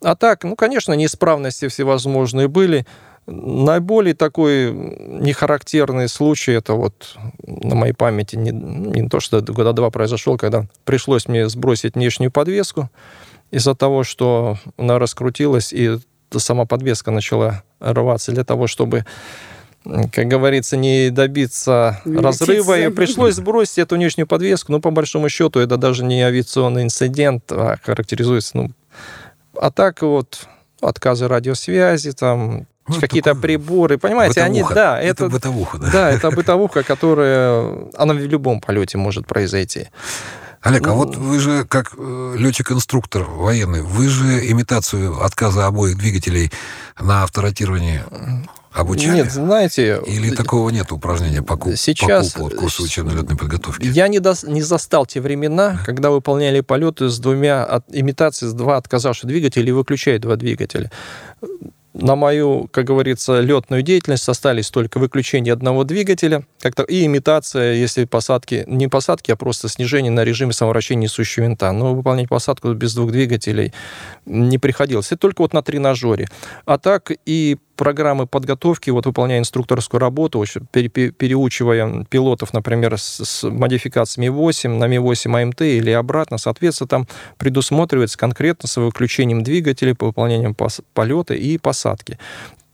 [0.00, 2.86] А так, ну, конечно, неисправности всевозможные были.
[3.26, 9.90] Наиболее такой нехарактерный случай, это вот на моей памяти не, не то, что года два
[9.90, 12.88] произошел, когда пришлось мне сбросить внешнюю подвеску
[13.50, 15.98] из-за того, что она раскрутилась, и
[16.36, 19.04] сама подвеска начала рваться для того, чтобы
[20.12, 24.72] как говорится, не добиться не разрыва, и пришлось сбросить эту внешнюю подвеску.
[24.72, 28.70] Ну, по большому счету, это даже не авиационный инцидент, а характеризуется, ну,
[29.54, 30.46] а так вот
[30.80, 34.68] отказы радиосвязи, там, ну, какие-то приборы, понимаете, бытовуха.
[34.68, 35.90] они, да, это, это бытовуха, да.
[35.90, 39.88] Да, это бытовуха, которая, она в любом полете может произойти.
[40.62, 46.50] Олег, а вот вы же как э, летчик-инструктор военный, вы же имитацию отказа обоих двигателей
[47.00, 48.02] на авторотировании
[48.72, 49.16] обучали?
[49.16, 50.00] Нет, знаете...
[50.06, 53.86] Или такого нет упражнения по, сейчас, по купу, курсу учебно-летной подготовки?
[53.86, 55.84] Я не, до, не застал те времена, да.
[55.84, 60.90] когда выполняли полеты с двумя от, имитации, с два отказавших двигателя и выключая два двигателя
[61.98, 68.04] на мою, как говорится, летную деятельность остались только выключение одного двигателя как-то, и имитация, если
[68.04, 71.70] посадки, не посадки, а просто снижение на режиме самовращения несущего винта.
[71.72, 73.72] Но выполнять посадку без двух двигателей
[74.26, 75.08] не приходилось.
[75.08, 76.28] Это только вот на тренажере.
[76.64, 84.68] А так и программы подготовки, вот выполняя инструкторскую работу, переучивая пилотов, например, с, модификациями Ми-8
[84.68, 87.08] на Ми-8 АМТ или обратно, соответственно, там
[87.38, 90.54] предусматривается конкретно с выключением двигателей по выполнению
[90.92, 92.18] полета и посадки.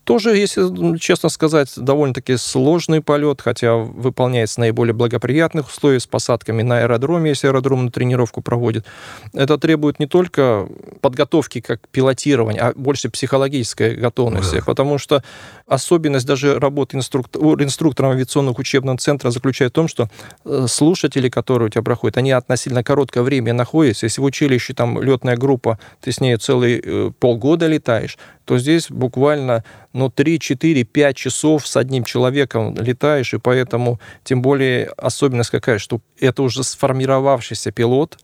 [0.05, 6.63] Тоже, если честно сказать, довольно-таки сложный полет, хотя выполняется в наиболее благоприятных условиях с посадками
[6.63, 8.85] на аэродроме, если аэродром на тренировку проводит.
[9.33, 10.69] Это требует не только
[11.01, 14.63] подготовки как пилотирования, а больше психологической готовности, да.
[14.65, 15.23] потому что
[15.67, 20.11] особенность даже работы инструктор, инструктором авиационных учебного центра заключается в том, что
[20.45, 24.07] э, слушатели, которые у тебя проходят, они относительно короткое время находятся.
[24.07, 28.91] Если в училище там летная группа, ты с ней целый э, полгода летаешь, то здесь
[28.91, 35.51] буквально ну, 3, 4, 5 часов с одним человеком летаешь, и поэтому, тем более, особенность
[35.51, 38.19] какая, что это уже сформировавшийся пилот,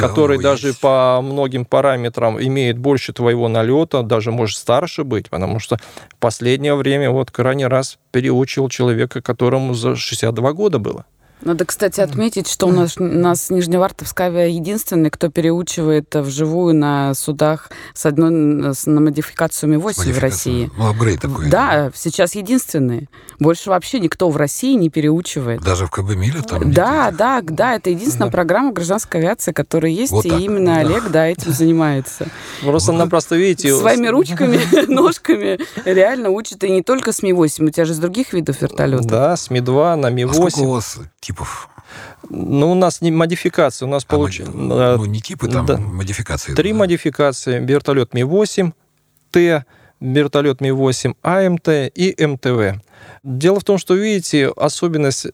[0.00, 0.80] который даже есть.
[0.80, 5.76] по многим параметрам имеет больше твоего налета, даже может старше быть, потому что
[6.10, 11.04] в последнее время вот крайний раз переучил человека, которому за 62 года было.
[11.42, 17.14] Надо, кстати, отметить, что у нас, у нас Нижневартовская авиа единственный, кто переучивает вживую на
[17.14, 20.70] судах с одной на модификацию Ми-8 в России.
[20.76, 21.48] Ну, апгрейд такой.
[21.50, 23.08] Да, сейчас единственный.
[23.38, 25.62] Больше вообще никто в России не переучивает.
[25.62, 26.72] Даже в КБ Миля там?
[26.72, 28.32] Да, да, да, это единственная да.
[28.32, 30.80] программа гражданской авиации, которая есть, вот и именно да.
[30.80, 32.28] Олег, да, этим занимается.
[32.62, 33.74] Просто нам просто, видите...
[33.74, 38.32] Своими ручками, ножками реально учат, и не только с Ми-8, у тебя же с других
[38.32, 39.06] видов вертолетов.
[39.06, 40.30] Да, с Ми-2 на Ми-8.
[40.30, 41.70] А сколько у вас типов?
[42.28, 44.52] Ну, у нас не модификация, у нас а получилось...
[44.54, 45.78] Ну, не типы, там да.
[45.78, 46.54] модификации.
[46.54, 46.78] Три да?
[46.78, 47.64] модификации.
[47.64, 48.72] Вертолет Ми-8,
[49.30, 49.64] Т,
[50.00, 52.82] вертолет Ми-8 АМТ и МТВ.
[53.22, 55.26] Дело в том, что, видите, особенность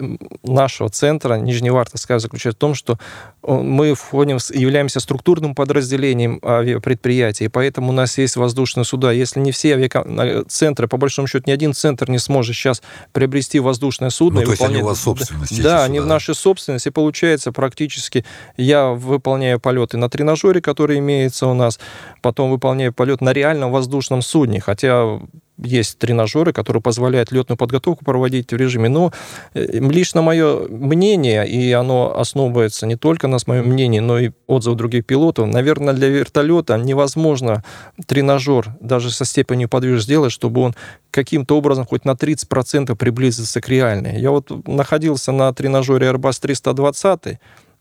[0.42, 2.98] нашего центра Нижневартовская заключается в том, что
[3.42, 9.12] э, мы входим, являемся структурным подразделением авиапредприятия, и поэтому у нас есть воздушные суда.
[9.12, 14.10] Если не все авиацентры, по большому счету, ни один центр не сможет сейчас приобрести воздушное
[14.10, 14.40] судно.
[14.40, 14.80] Ну, то есть выполнять...
[14.80, 15.62] они у вас собственность?
[15.62, 16.90] Да, они в нашей собственности.
[16.90, 18.24] Получается, практически
[18.56, 21.78] я выполняю полеты на тренажере, который имеется у нас,
[22.22, 25.20] потом выполняю полет на реальном воздушном судне, хотя
[25.62, 28.88] есть тренажеры, которые позволяют летную подготовку проводить в режиме.
[28.88, 29.12] Но
[29.54, 34.76] э, лично мое мнение, и оно основывается не только на моем мнении, но и отзывы
[34.76, 37.62] других пилотов, наверное, для вертолета невозможно
[38.06, 40.74] тренажер даже со степенью подвижности сделать, чтобы он
[41.10, 44.18] каким-то образом хоть на 30% приблизился к реальной.
[44.18, 47.38] Я вот находился на тренажере Airbus 320,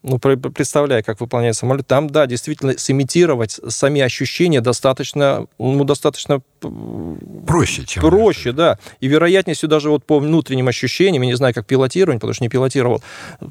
[0.07, 6.41] ну, представляя, как выполняет самолет, там, да, действительно, сымитировать сами ощущения достаточно, ну, достаточно
[7.45, 8.79] проще, чем проще, да.
[8.99, 12.49] И вероятностью даже вот по внутренним ощущениям, я не знаю, как пилотирование, потому что не
[12.49, 13.03] пилотировал,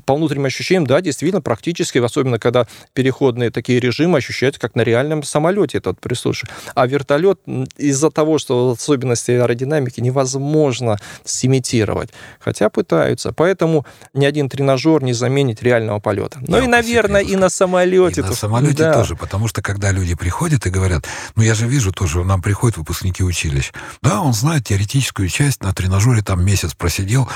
[0.04, 5.22] по внутренним ощущениям, да, действительно, практически, особенно когда переходные такие режимы ощущаются, как на реальном
[5.22, 6.52] самолете этот присутствует.
[6.74, 7.40] А вертолет
[7.76, 13.32] из-за того, что особенности аэродинамики невозможно сымитировать, хотя пытаются.
[13.32, 16.40] Поэтому ни один тренажер не заменит реального полета.
[16.48, 18.20] Ну и, наверное, и на самолете.
[18.20, 18.94] И на самолете да.
[18.94, 22.76] тоже, потому что когда люди приходят и говорят, ну я же вижу тоже, нам приходят
[22.76, 23.72] выпускники выпускники училищ.
[24.02, 27.28] Да, он знает теоретическую часть, на тренажере там месяц просидел,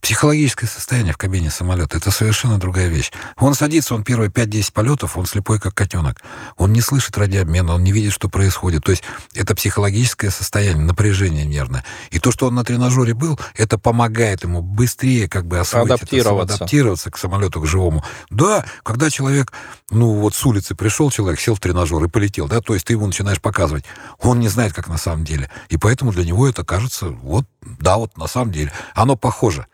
[0.00, 3.12] Психологическое состояние в кабине самолета— это совершенно другая вещь.
[3.36, 6.22] Он садится, он первые 5-10 полетов, он слепой, как котенок.
[6.56, 8.82] Он не слышит радиообмена, он не видит, что происходит.
[8.84, 9.02] То есть
[9.34, 11.84] это психологическое состояние, напряжение нервное.
[12.10, 16.44] И то, что он на тренажере был, это помогает ему быстрее как бы освоить адаптироваться,
[16.44, 18.02] это, адаптироваться к самолету, к живому.
[18.30, 19.52] Да, когда человек,
[19.90, 22.94] ну вот с улицы пришел человек, сел в тренажер и полетел, да, то есть ты
[22.94, 23.84] ему начинаешь показывать.
[24.18, 25.50] Он не знает, как на самом деле.
[25.68, 28.72] И поэтому для него это кажется, вот, да, вот на самом деле.
[28.94, 29.66] Оно похоже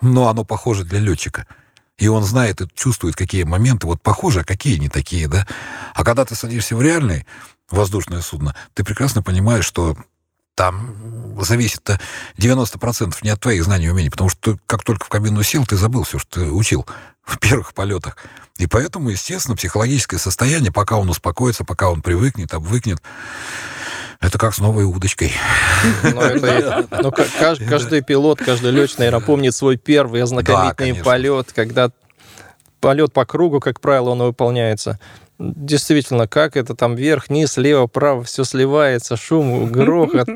[0.00, 1.46] но оно похоже для летчика.
[1.98, 5.46] И он знает и чувствует, какие моменты вот похожи, а какие не такие, да.
[5.94, 7.24] А когда ты садишься в реальное
[7.70, 9.96] воздушное судно, ты прекрасно понимаешь, что
[10.54, 11.88] там зависит
[12.38, 15.76] 90% не от твоих знаний и умений, потому что как только в кабину сел, ты
[15.76, 16.86] забыл все, что ты учил
[17.22, 18.16] в первых полетах.
[18.58, 23.02] И поэтому, естественно, психологическое состояние, пока он успокоится, пока он привыкнет, обвыкнет,
[24.20, 25.32] это как с новой удочкой.
[26.02, 31.90] Ну, это, ну, каждый, пилот, каждый летчик, наверное, помнит свой первый ознакомительный да, полет, когда
[32.80, 34.98] полет по кругу, как правило, он выполняется.
[35.38, 40.26] Действительно, как это там вверх, низ, лево, право, все сливается, шум, грохот.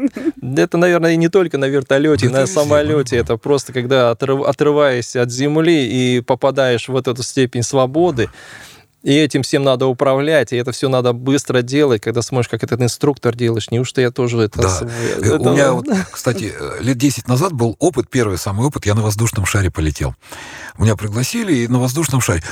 [0.42, 3.16] Это, наверное, не только на вертолете, на самолете.
[3.16, 8.28] Это просто когда отрываясь от земли и попадаешь в эту степень свободы,
[9.02, 12.80] и этим всем надо управлять, и это все надо быстро делать, когда смотришь, как этот
[12.82, 13.70] инструктор делаешь.
[13.70, 14.60] Неужто я тоже это...
[14.60, 14.88] Да.
[15.18, 15.38] это...
[15.38, 19.46] У меня, вот, кстати, лет 10 назад был опыт, первый самый опыт, я на воздушном
[19.46, 20.14] шаре полетел.
[20.78, 22.42] Меня пригласили, и на воздушном шаре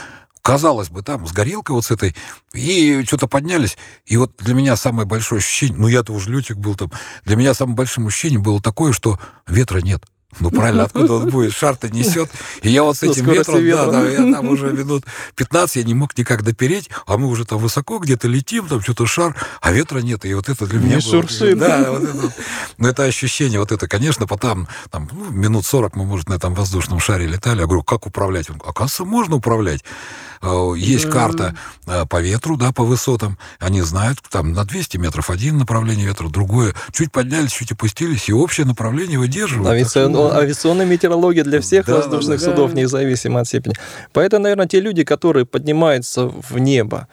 [0.40, 2.16] казалось бы, там, с горелкой вот с этой,
[2.54, 3.76] и что-то поднялись.
[4.06, 6.90] И вот для меня самое большое ощущение, ну, я-то уже летчик был там,
[7.26, 10.04] для меня самым большим ощущением было такое, что ветра нет.
[10.40, 11.54] Ну, правильно, откуда он будет?
[11.54, 12.30] Шар-то несет.
[12.62, 15.04] И я вот с этим ветром, ветром, да, да, я там уже минут
[15.36, 19.06] 15, я не мог никак допереть, а мы уже там высоко где-то летим, там что-то
[19.06, 20.26] шар, а ветра нет.
[20.26, 21.22] И вот это для меня не было...
[21.22, 21.58] Шуршит.
[21.58, 22.32] Да, вот это,
[22.76, 26.54] ну, это ощущение, вот это, конечно, потом, там, ну, минут 40 мы, может, на этом
[26.54, 27.60] воздушном шаре летали.
[27.60, 28.50] Я говорю, как управлять?
[28.50, 29.82] Он, оказывается, можно управлять.
[30.42, 31.12] Э, есть да.
[31.12, 31.54] карта
[31.86, 33.38] э, по ветру, да, по высотам.
[33.58, 36.74] Они знают, там на 200 метров один направление ветра, другое.
[36.92, 39.68] Чуть поднялись, чуть опустились, и общее направление выдерживают.
[39.68, 40.12] Авиацион...
[40.12, 42.80] Так, ну, авиационная метеорология для всех да, воздушных да, судов, да.
[42.80, 43.74] независимо от степени.
[44.12, 47.08] Поэтому, наверное, те люди, которые поднимаются в небо,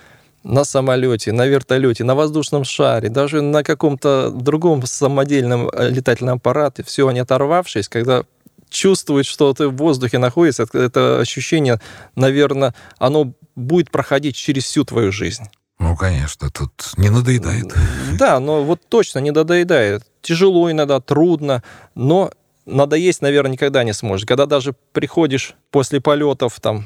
[0.45, 6.84] на самолете, на вертолете, на воздушном шаре, даже на каком-то другом самодельном э, летательном аппарате,
[6.84, 8.23] все они оторвавшись, когда
[8.70, 11.80] чувствует, что ты в воздухе находишься, это ощущение,
[12.16, 15.45] наверное, оно будет проходить через всю твою жизнь.
[15.80, 17.74] Ну, конечно, тут не надоедает.
[18.18, 20.03] Да, но вот точно не надоедает.
[20.22, 21.63] Тяжело иногда, трудно,
[21.95, 22.32] но
[22.66, 24.26] надоесть, наверное, никогда не сможешь.
[24.26, 26.86] Когда даже приходишь после полетов там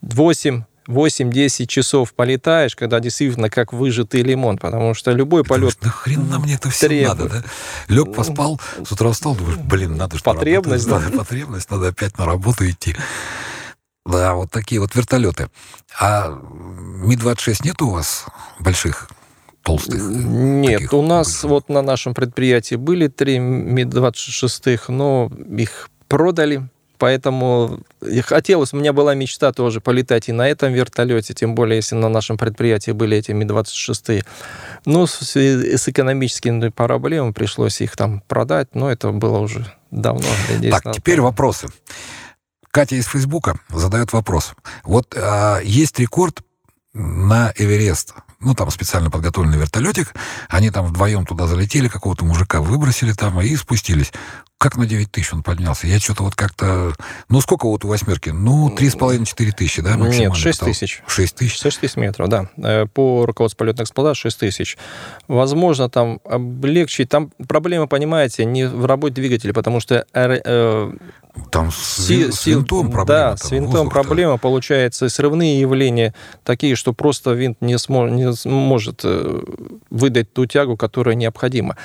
[0.00, 5.78] 8 8-10 часов полетаешь, когда действительно как выжатый лимон, потому что любой полет...
[5.80, 7.18] Да хрена мне это все требует.
[7.18, 7.44] надо, да?
[7.88, 10.98] Лег, поспал, с утра встал, думаешь, блин, надо что Потребность, да.
[10.98, 12.96] Надо, потребность, надо опять на работу идти.
[14.04, 15.48] Да, вот такие вот вертолеты.
[16.00, 18.26] А Ми-26 нет у вас
[18.58, 19.08] больших
[19.62, 20.00] толстых?
[20.00, 26.68] Нет, у нас вот на нашем предприятии были три Ми-26, но их продали
[27.00, 27.80] Поэтому
[28.26, 32.10] хотелось, у меня была мечта тоже полетать и на этом вертолете, тем более, если на
[32.10, 34.22] нашем предприятии были эти Ми-26.
[34.84, 40.26] Но с, с экономическими проблемами пришлось их там продать, но это было уже давно.
[40.70, 41.68] Так, теперь вопросы.
[42.70, 44.52] Катя из Фейсбука задает вопрос.
[44.84, 46.42] Вот а, есть рекорд
[46.92, 48.12] на Эверест.
[48.40, 50.14] Ну, там специально подготовленный вертолетик.
[50.48, 54.12] Они там вдвоем туда залетели, какого-то мужика выбросили там и спустились.
[54.56, 55.86] Как на 9 тысяч он поднялся?
[55.86, 56.92] Я что-то вот как-то...
[57.30, 58.28] Ну, сколько вот у восьмерки?
[58.28, 61.02] Ну, 3,5-4 тысячи, да, Нет, 6 тысяч.
[61.06, 61.58] 6 тысяч?
[61.60, 62.50] 6 тысяч метров, да.
[62.58, 64.78] Э, по руководству полетной эксплуатации 6 тысяч.
[65.28, 67.08] Возможно, там облегчить...
[67.08, 70.92] Там проблема, понимаете, не в работе двигателя, потому что э,
[71.50, 73.06] там с, си, с винтом проблема.
[73.06, 74.36] Да, с винтом проблема.
[74.36, 76.14] Получается, срывные явления
[76.44, 79.40] такие, что просто винт не, смо, не может э,
[79.90, 81.76] выдать ту тягу, которая необходима.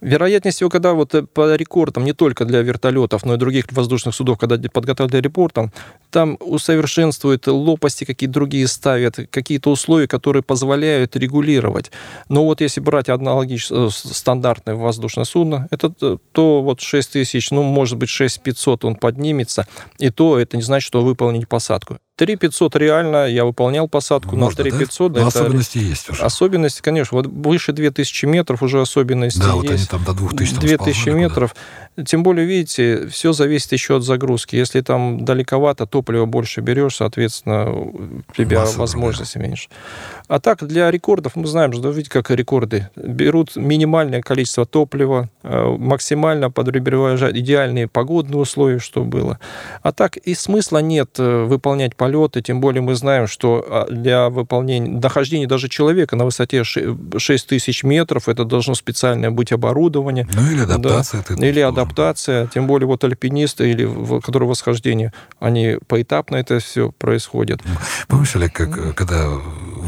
[0.00, 4.38] Вероятнее всего, когда вот по рекордам не только для вертолетов, но и других воздушных судов,
[4.38, 5.70] когда подготовят для репорта,
[6.10, 11.92] там усовершенствуют лопасти, какие-то другие ставят, какие-то условия, которые позволяют регулировать.
[12.28, 17.62] Но вот если брать аналогично э, стандартное воздушное судно, это то вот 6 тысяч, ну,
[17.62, 19.66] может быть, 6 500 он поднимется,
[19.98, 21.98] и то это не значит, что выполнить посадку.
[22.18, 25.12] 3500 реально, я выполнял посадку Можно, на 3500.
[25.12, 25.20] Да?
[25.20, 25.38] да это...
[25.38, 26.22] особенности есть уже.
[26.22, 29.56] Особенности, конечно, вот выше 2000 метров уже особенности да, есть.
[29.56, 31.54] вот они там до 2000 2000 метров.
[32.06, 34.56] Тем более, видите, все зависит еще от загрузки.
[34.56, 39.68] Если там далековато, топлива больше берешь, соответственно, у тебя Масса возможности меньше.
[40.28, 42.88] А так, для рекордов, мы знаем, что видите, как рекорды.
[42.96, 49.38] Берут минимальное количество топлива, э, максимально подразумевая идеальные погодные условия, что было.
[49.82, 54.30] А так и смысла нет э, выполнять полеты, тем более мы знаем, что а, для
[54.30, 60.26] выполнения, дохождения даже человека на высоте 6 тысяч метров, это должно специальное быть оборудование.
[60.34, 61.24] Ну или адаптация.
[61.28, 61.46] Да.
[61.46, 67.60] Или адаптация, тем более вот альпинисты, или которые восхождение, они поэтапно это все происходит.
[68.08, 69.28] Помнишь, Олег, как, когда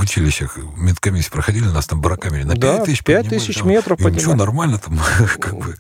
[0.01, 3.69] в училищах медкомиссии проходили, нас там бараками на 5 Да, тысяч 5 поднимали, тысяч там,
[3.69, 4.39] метров и ничего, поднимали.
[4.39, 4.99] нормально там,
[5.39, 5.77] как бы.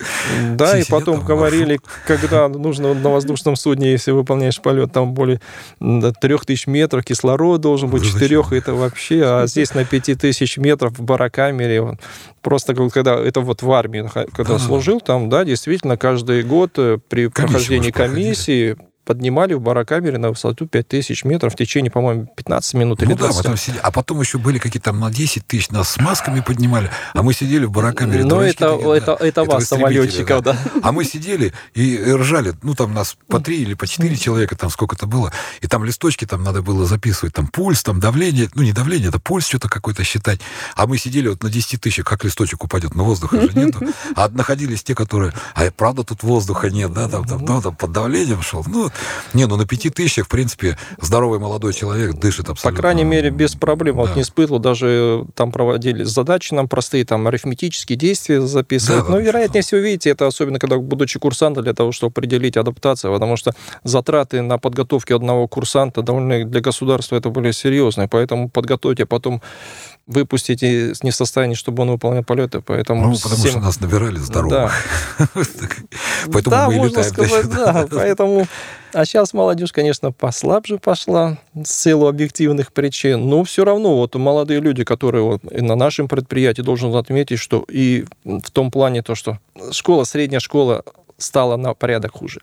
[0.56, 5.40] Да, и потом там, говорили, когда нужно на воздушном судне, если выполняешь полет, там более
[5.80, 8.42] м, 3000 метров, кислород должен быть, Да зачем?
[8.44, 11.98] 4 это вообще, а здесь на 5000 метров в барокамере,
[12.42, 14.58] просто когда, это вот в армии, когда Да-да-да.
[14.58, 20.66] служил, там, да, действительно, каждый год э, при прохождении комиссии поднимали в барокамере на высоту
[20.66, 23.42] 5000 метров в течение, по-моему, 15 минут или Ну да, 20.
[23.42, 26.90] потом сиди- А потом еще были какие-то там на 10 тысяч, нас с масками поднимали,
[27.14, 28.24] а мы сидели в барокамере.
[28.24, 28.96] Ну, это, такие, да.
[28.96, 30.56] это, это вас, самолетчиков, да.
[30.82, 34.70] А мы сидели и ржали, ну, там нас по три или по четыре человека, там
[34.70, 38.72] сколько-то было, и там листочки там надо было записывать, там пульс, там давление, ну, не
[38.72, 40.40] давление, это пульс что-то какой-то считать.
[40.76, 43.80] А мы сидели вот на 10 тысяч, как листочек упадет, но воздуха же нету.
[44.16, 47.92] А находились те, которые, а правда тут воздуха нет, да, там, там, ну, там под
[47.92, 48.64] давлением шел.
[48.66, 49.34] Ну, вот.
[49.34, 52.80] не, ну, на пяти тысячах, в принципе, здоровый молодой человек дышит По абсолютно.
[52.80, 53.96] крайней мере, без проблем.
[53.96, 54.14] Вот Да.
[54.16, 59.02] не испытывал, даже там проводили задачи нам простые, там арифметические действия записывать.
[59.02, 59.22] Да, да, Но, да.
[59.22, 63.52] вероятнее всего, видите, это особенно, когда будучи курсантом, для того, чтобы определить адаптацию, потому что
[63.84, 69.42] затраты на подготовку одного курсанта довольно для государства это были серьезные, поэтому подготовить, а потом
[70.06, 73.08] выпустить и не в состоянии, чтобы он выполнял полеты, поэтому...
[73.08, 74.72] Ну, потому всем- что нас набирали здоровых.
[76.32, 77.86] Поэтому да, мы можно летаем сказать, да.
[77.90, 78.46] Поэтому...
[78.92, 83.28] А сейчас молодежь, конечно, послабже пошла с силу объективных причин.
[83.28, 88.04] Но все равно вот молодые люди, которые вот на нашем предприятии, должен отметить, что и
[88.24, 89.38] в том плане то, что
[89.70, 90.84] школа, средняя школа
[91.22, 92.40] стала на порядок хуже.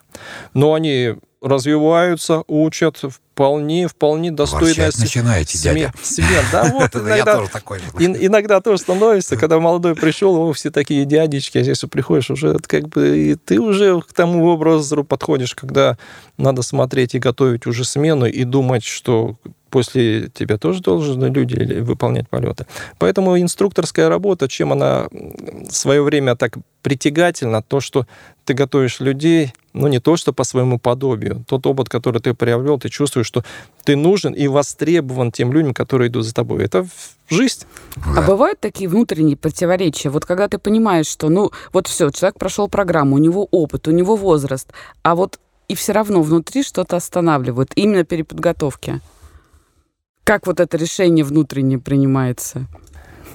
[0.54, 4.66] Но они развиваются, учат вполне, вполне достойно.
[4.66, 5.94] Ворчать начинаете, дядя.
[6.02, 7.80] Смет, да, вот Это Я иногда тоже такой.
[8.00, 12.58] Ин- иногда тоже становится, когда молодой пришел, о, все такие дядечки, а здесь приходишь уже,
[12.66, 15.98] как бы и ты уже к тому образу подходишь, когда
[16.38, 19.36] надо смотреть и готовить уже смену и думать, что
[19.70, 22.66] после тебя тоже должны люди выполнять полеты.
[23.00, 28.06] Поэтому инструкторская работа, чем она в свое время так притягательна, то, что
[28.46, 31.44] ты готовишь людей, ну, не то, что по своему подобию.
[31.48, 33.44] Тот опыт, который ты приобрел, ты чувствуешь, что
[33.84, 36.64] ты нужен и востребован тем людям, которые идут за тобой.
[36.64, 36.88] Это
[37.30, 37.66] жизнь.
[38.16, 40.10] А бывают такие внутренние противоречия?
[40.10, 43.92] Вот когда ты понимаешь, что, ну, вот все, человек прошел программу, у него опыт, у
[43.92, 44.72] него возраст,
[45.04, 49.02] а вот и все равно внутри что-то останавливает, именно переподготовки.
[50.28, 52.68] Как вот это решение внутреннее принимается?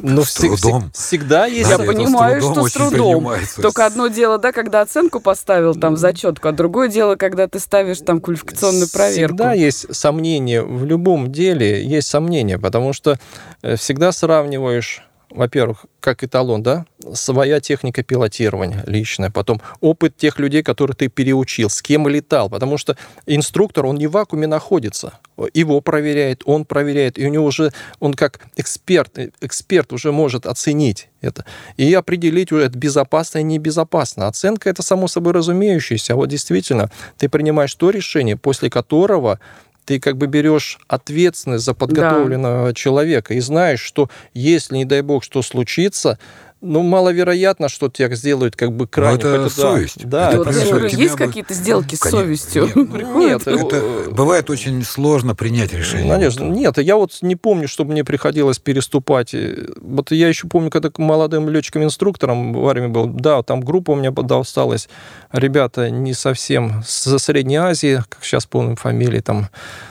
[0.01, 0.91] Но С трудом.
[0.93, 1.71] всегда есть...
[1.71, 3.33] Я это с понимаю, трудом что с трудом.
[3.63, 7.61] Только одно дело, да, когда оценку поставил там в зачетку, а другое дело, когда ты
[7.61, 9.37] ставишь там квалификационную проверку.
[9.37, 10.63] Всегда есть сомнения.
[10.63, 13.19] В любом деле есть сомнения, потому что
[13.63, 15.03] э, всегда сравниваешь
[15.35, 21.71] во-первых, как эталон, да, своя техника пилотирования личная, потом опыт тех людей, которых ты переучил,
[21.71, 25.15] с кем летал, потому что инструктор, он не в вакууме находится,
[25.55, 31.09] его проверяет, он проверяет, и у него уже, он как эксперт, эксперт уже может оценить
[31.21, 31.45] это
[31.77, 34.27] и определить, это безопасно и небезопасно.
[34.27, 39.39] Оценка это само собой разумеющееся, а вот действительно ты принимаешь то решение, после которого
[39.85, 45.25] ты как бы берешь ответственность за подготовленного человека и знаешь, что если, не дай бог,
[45.25, 46.19] что случится,
[46.63, 49.19] ну, маловероятно, что тебя сделают как бы крайне.
[49.19, 50.07] это хотя да, совесть.
[50.07, 52.71] Да, Это у говорю, тебя есть бы- какие-то сделки с Конечно, совестью?
[52.75, 53.47] нет.
[53.47, 56.15] Нет, Это бывает очень сложно принять решение.
[56.17, 56.41] Вот.
[56.41, 59.35] нет, я вот не помню, чтобы мне приходилось переступать.
[59.81, 63.95] Вот я еще помню, когда к молодым летчиком-инструктором в армии был, да, там группа у
[63.97, 64.89] меня да, осталась,
[65.33, 69.49] ребята не совсем со Средней Азии, как сейчас помню фамилии, там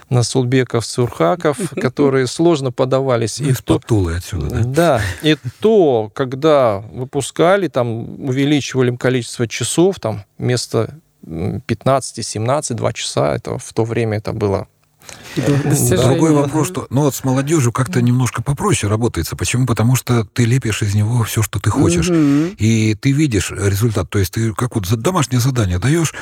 [0.10, 3.40] Насулбеков, Сурхаков, которые сложно подавались.
[3.40, 4.62] И из то, Тулы отсюда, да?
[4.64, 6.61] да, и то, когда
[6.92, 7.88] выпускали, там
[8.28, 10.96] увеличивали количество часов, там вместо
[11.26, 14.68] м, 15, 17, 2 часа, это в то время это было
[15.36, 15.98] Достижение.
[16.08, 19.36] Другой вопрос, что ну вот с молодежью как-то немножко попроще работается.
[19.36, 19.66] Почему?
[19.66, 22.10] Потому что ты лепишь из него все, что ты хочешь.
[22.10, 22.56] Мгм.
[22.58, 24.10] И ты видишь результат.
[24.10, 26.14] То есть ты как вот за- домашнее задание даешь,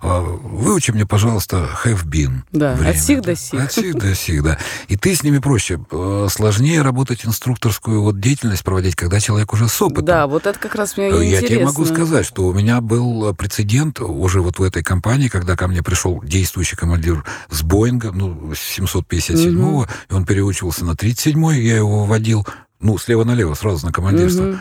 [0.00, 2.40] выучи мне, пожалуйста, have been.
[2.52, 3.24] Да, время, от сих да.
[3.24, 3.64] до сих.
[3.64, 4.58] От сих до сих, да.
[4.88, 5.80] И ты с ними проще.
[5.90, 10.04] Э, Сложнее работать инструкторскую вот деятельность проводить, когда человек уже с опытом.
[10.04, 11.48] Да, вот это как раз мне Э, Я интересно.
[11.48, 15.68] тебе могу сказать, что у меня был прецедент уже вот в этой компании, когда ко
[15.68, 21.76] мне пришел действующий командир с Боинга, ну, с 757-го, и он переучивался на 37-й, я
[21.76, 22.46] его вводил,
[22.80, 24.42] ну, слева налево, сразу на командирство.
[24.42, 24.60] Мгм.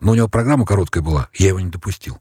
[0.00, 2.18] Но у него программа короткая была, я его не допустил.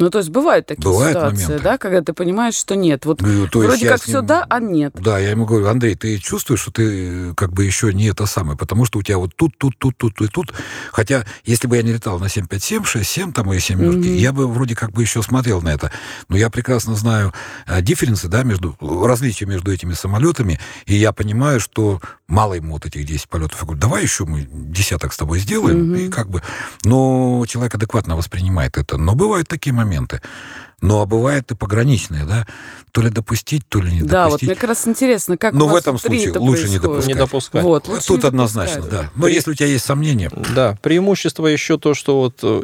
[0.00, 1.62] Ну, то есть бывают такие Бывают ситуации, моменты.
[1.64, 3.04] да, когда ты понимаешь, что нет.
[3.04, 4.92] Вот Ну, то вроде как все ним- да, а нет.
[4.94, 8.24] Да, я ему говорю, Андрей, ты чувствуешь, что ты э, как бы еще не это
[8.24, 10.54] самое, потому что у тебя вот тут, тут, тут, тут и тут.
[10.90, 14.14] Хотя, если бы я не летал на 757, 67 там и семерки, Мгм.
[14.16, 15.92] я бы вроде как бы еще смотрел на это.
[16.28, 17.34] Но я прекрасно знаю
[17.66, 22.86] э, дифференсы, да, между, различия между этими самолетами, и я понимаю, что мало ему вот
[22.86, 23.58] этих 10 полетов.
[23.60, 25.94] Я говорю, давай еще мы десяток с тобой сделаем, Мгм.
[25.96, 26.42] и как бы...
[26.84, 28.96] Но человек адекватно воспринимает это.
[28.96, 29.89] Но бывают такие моменты.
[30.82, 32.46] Ну, а бывает и пограничные, да?
[32.92, 34.48] То ли допустить, то ли не Да, вот допустить.
[34.48, 37.06] мне как раз интересно, как Но у в этом случае это лучше не допускать.
[37.06, 37.62] Не допускать.
[37.62, 39.00] Вот, лучше Тут не однозначно, допускать.
[39.02, 39.10] да.
[39.14, 42.62] Но если у тебя есть сомнения, Да, преимущество еще то, что вот э,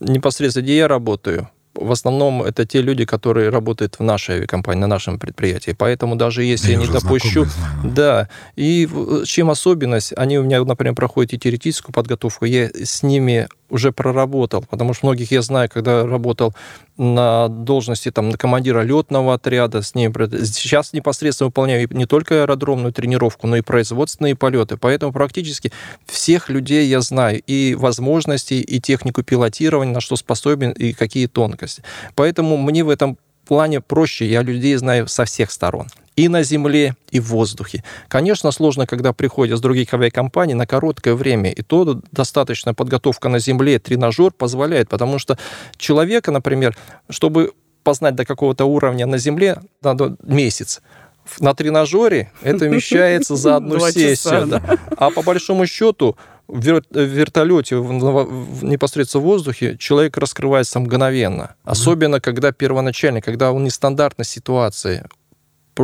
[0.00, 4.86] непосредственно где я работаю, в основном это те люди, которые работают в нашей авиакомпании, на
[4.88, 5.76] нашем предприятии.
[5.78, 7.44] Поэтому даже если я, я не допущу...
[7.44, 7.92] знакомый.
[7.94, 13.02] Да, и в- чем особенность, они у меня, например, проходят и теоретическую подготовку, я с
[13.04, 16.54] ними уже проработал, потому что многих я знаю, когда работал
[16.96, 23.46] на должности там, командира летного отряда, с про- сейчас непосредственно выполняю не только аэродромную тренировку,
[23.46, 25.72] но и производственные полеты, поэтому практически
[26.06, 31.82] всех людей я знаю, и возможности, и технику пилотирования, на что способен, и какие тонкости.
[32.14, 35.86] Поэтому мне в этом плане проще, я людей знаю со всех сторон.
[36.18, 37.84] И на земле, и в воздухе.
[38.08, 41.52] Конечно, сложно, когда приходят с других авиакомпаний на короткое время.
[41.52, 45.38] И то достаточно подготовка на земле, тренажер позволяет, потому что
[45.76, 46.76] человека, например,
[47.08, 47.52] чтобы
[47.84, 50.80] познать до какого-то уровня на земле, надо месяц.
[51.38, 54.46] На тренажере это вмещается за одну часа, сессию.
[54.46, 54.76] да.
[54.96, 56.16] А по большому счету
[56.48, 61.54] в в вертолете, в, в- непосредственно в воздухе, человек раскрывается мгновенно.
[61.62, 65.04] Особенно, когда первоначально, когда он нестандартной ситуации.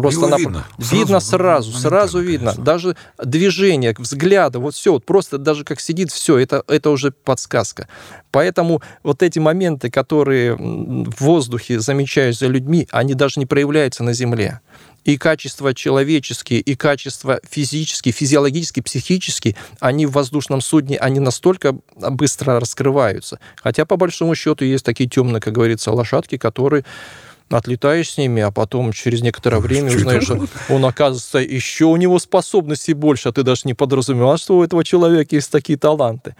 [0.00, 0.64] Просто Его нап- видно.
[0.78, 2.46] видно Сразу, сразу, сразу видно.
[2.50, 2.64] конечно.
[2.64, 7.86] Даже движение, взгляда, вот все, вот просто даже как сидит, все, это, это уже подсказка.
[8.32, 14.12] Поэтому вот эти моменты, которые в воздухе замечаются за людьми, они даже не проявляются на
[14.14, 14.60] земле.
[15.04, 22.58] И качества человеческие, и качества физические, физиологические, психические, они в воздушном судне, они настолько быстро
[22.58, 23.38] раскрываются.
[23.62, 26.84] Хотя, по большому счету, есть такие темные, как говорится, лошадки, которые
[27.50, 31.96] отлетаешь с ними, а потом через некоторое время Что узнаешь, что он, оказывается, еще у
[31.96, 36.34] него способностей больше, а ты даже не подразумевал, что у этого человека есть такие таланты.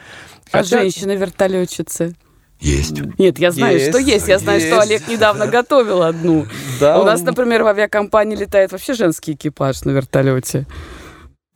[0.50, 2.14] А Хотя- женщины-вертолетчицы?
[2.60, 2.94] есть.
[3.18, 4.28] Нет, я знаю, Есть, что есть.
[4.28, 4.82] Я знаю, что есть.
[4.82, 6.46] Олег недавно готовил одну.
[6.80, 10.66] Да, У нас, он- например, в авиакомпании летает вообще женский экипаж на вертолете.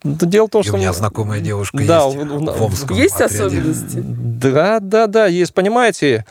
[0.05, 0.75] Дело в том, И что...
[0.75, 3.35] у меня знакомая девушка Да, есть у- у- в Омском Есть отряде.
[3.59, 4.03] особенности?
[4.05, 5.53] Да, да, да, есть.
[5.53, 6.25] Понимаете,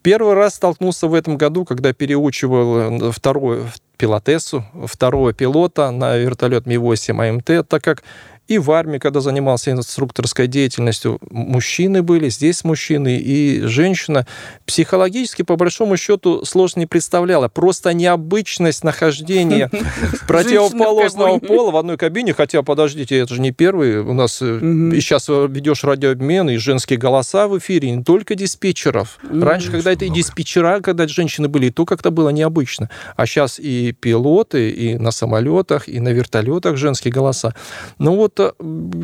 [0.00, 3.66] первый раз столкнулся в этом году, когда переучивал э, вторую
[3.98, 8.02] пилотессу, второго пилота на вертолет Ми-8 АМТ, так как
[8.48, 14.26] и в армии, когда занимался инструкторской деятельностью, мужчины были, здесь мужчины и женщина.
[14.66, 17.48] Психологически, по большому счету, сложно не представляла.
[17.48, 19.70] Просто необычность нахождения
[20.26, 24.00] противоположного пола в одной кабине, хотя, подождите, это же не первый.
[24.00, 24.92] У нас э, Мгм.
[24.92, 29.18] и сейчас ведешь радиообмен, и женские голоса в эфире, не только диспетчеров.
[29.30, 32.90] Раньше, когда это и диспетчера, когда женщины были, то как-то было необычно.
[33.16, 37.54] А сейчас и пилоты, и на самолетах, и на вертолетах женские голоса.
[37.98, 38.52] Ну вот э,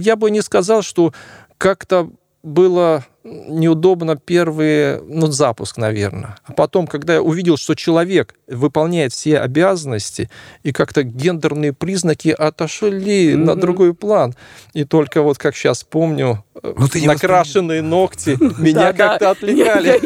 [0.01, 1.13] я бы не сказал, что
[1.59, 2.11] как-то
[2.43, 6.37] было неудобно первый ну, запуск, наверное.
[6.45, 10.31] А потом, когда я увидел, что человек выполняет все обязанности,
[10.63, 13.61] и как-то гендерные признаки отошли на Мгм.
[13.61, 14.35] другой план.
[14.73, 19.99] И только вот, как сейчас помню, э, Ну, ты накрашенные ногти меня как-то отвлекали.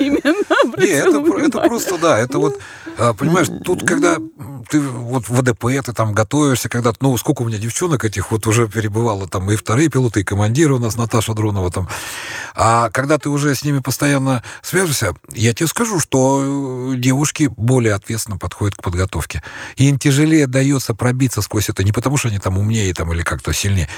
[1.47, 2.82] это, просто, да, это вот, а,
[3.19, 4.17] понимаешь, тут, когда
[4.71, 8.47] ты вот в ВДП, ты там готовишься, когда, ну, сколько у меня девчонок этих вот
[8.47, 11.89] уже перебывало, там, и вторые пилоты, и командиры у нас, Наташа Дронова там,
[12.55, 17.95] а когда ты уже с ними постоянно свяжешься, я тебе скажу, что э, девушки более
[17.95, 19.43] ответственно подходят к подготовке.
[19.77, 23.23] И им тяжелее дается пробиться сквозь это, не потому что они там умнее там, или
[23.23, 23.89] как-то сильнее,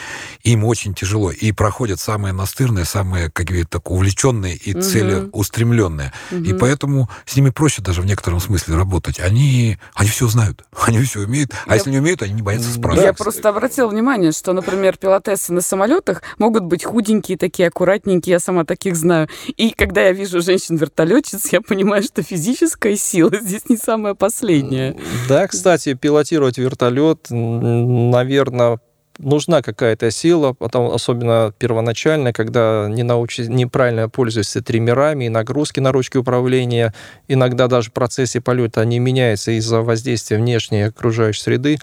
[0.42, 1.30] им очень тяжело.
[1.30, 4.82] И проходят самые настырные, самые какие-то увлеченные и Мгм.
[4.82, 6.12] целеустремленные.
[6.30, 6.56] И Мгм.
[6.58, 9.18] поэтому с ними проще даже в некотором смысле работать.
[9.20, 12.70] Они, они все знают, они все умеют, а Я- если не умеют, они не боятся
[12.72, 13.04] спрашивать.
[13.06, 13.24] Я кстати.
[13.24, 18.64] просто обратила внимание, что, например, пилотессы на самолетах могут быть худенькие, такие аккуратненькие, я сама
[18.64, 19.28] таких знаю.
[19.56, 24.96] И когда я вижу женщин-вертолетчиц, я понимаю, что физическая сила здесь не самая последняя.
[25.28, 28.78] Да, кстати, пилотировать вертолет, наверное,
[29.18, 35.92] нужна какая-то сила, потом, особенно первоначально, когда не научи, неправильно пользуешься триммерами, и нагрузки на
[35.92, 36.94] ручки управления,
[37.28, 41.78] иногда даже в процессе полета они меняются из-за воздействия внешней окружающей среды.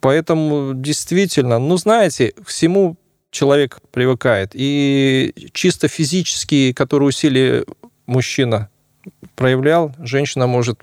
[0.00, 2.96] Поэтому действительно, ну, знаете, всему
[3.30, 4.50] человек привыкает.
[4.54, 7.64] И чисто физические, которые усилия
[8.06, 8.68] мужчина
[9.36, 10.80] проявлял, женщина может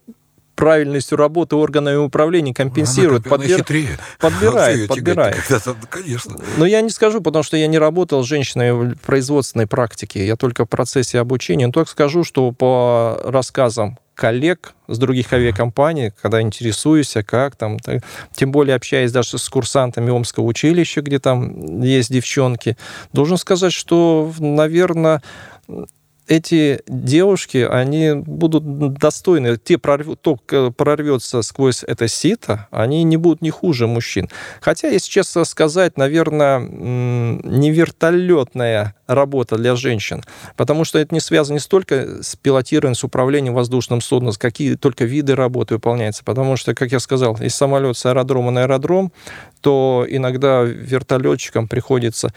[0.58, 3.98] правильностью работы органами управления компенсирует, Она, подбир- хитрее.
[4.19, 5.38] подбирает, подбирает.
[5.90, 6.36] Конечно.
[6.57, 10.26] Но я не скажу, потому что я не работал с женщиной в производственной практике.
[10.26, 11.68] Я только в процессе обучения.
[11.68, 18.03] Но только скажу, что по рассказам коллег с других авиакомпаний, когда интересуюсь, как там, так,
[18.34, 22.77] тем более общаясь даже с курсантами Омского училища, где там есть девчонки,
[23.14, 25.22] должен сказать, что, наверное,
[26.28, 33.18] эти девушки, они будут достойны, те прорвут, то, к- прорвется сквозь это сито, они не
[33.18, 34.30] будут не хуже мужчин.
[34.62, 40.24] Хотя, если честно сказать, наверное, не вертолетная работа для женщин,
[40.58, 45.06] потому что это не связано не столько с пилотированием, с управлением воздушным судном, какие только
[45.06, 49.14] виды работы выполняются, потому что, как я сказал, из самолет с аэродрома на аэродром,
[49.62, 52.34] то иногда вертолетчикам приходится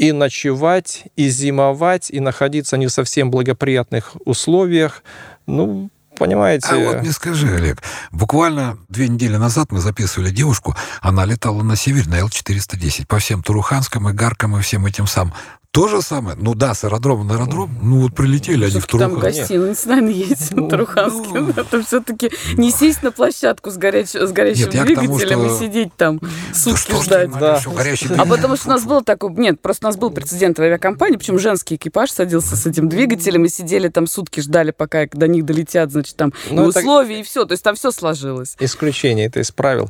[0.00, 5.04] и ночевать, и зимовать, и находиться не в совсем благоприятных условиях.
[5.46, 6.68] Ну, понимаете...
[6.70, 11.76] А вот не скажи, Олег, буквально две недели назад мы записывали девушку, она летала на
[11.76, 15.34] север на Л-410, по всем Туруханском и Гаркам и всем этим самым.
[15.72, 18.98] То же самое, ну да, с аэродрома на аэродром, ну вот прилетели они в Всё-таки
[18.98, 21.28] там гостиница, наверное, есть Ну, в Таруханске.
[21.38, 21.50] ну.
[21.50, 24.08] Это все-таки не сесть на площадку с, горяч...
[24.08, 24.32] с Нет,
[24.72, 26.20] тому, двигателем что- и сидеть там
[26.52, 27.30] сутки ждать.
[27.38, 27.60] Да.
[27.76, 29.32] горячий А потому что у нас был такой...
[29.34, 33.44] Нет, просто у нас был прецедент в авиакомпании, причем женский экипаж садился с этим двигателем
[33.44, 37.22] и сидели там сутки, ждали, пока до них долетят, значит, там Ну, это- условия, и
[37.22, 37.44] все.
[37.44, 38.56] То есть там все сложилось.
[38.58, 39.88] исключение это из правил.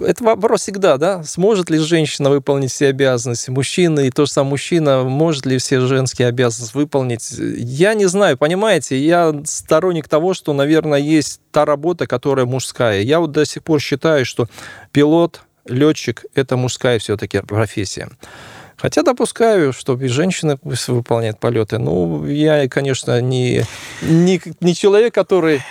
[0.00, 1.22] Это вопрос всегда, да?
[1.24, 5.80] Сможет ли женщина выполнить все обязанности мужчины, и то же самое мужчина может ли все
[5.80, 7.28] женские обязанности выполнить?
[7.38, 13.00] Я не знаю, понимаете, я сторонник того, что, наверное, есть та работа, которая мужская.
[13.00, 14.48] Я вот до сих пор считаю, что
[14.92, 18.08] пилот, летчик– это мужская все-таки профессия.
[18.76, 21.78] Хотя допускаю, что и женщины выполняют полеты.
[21.78, 23.62] Ну, я, конечно, не,
[24.02, 25.62] не, не человек, который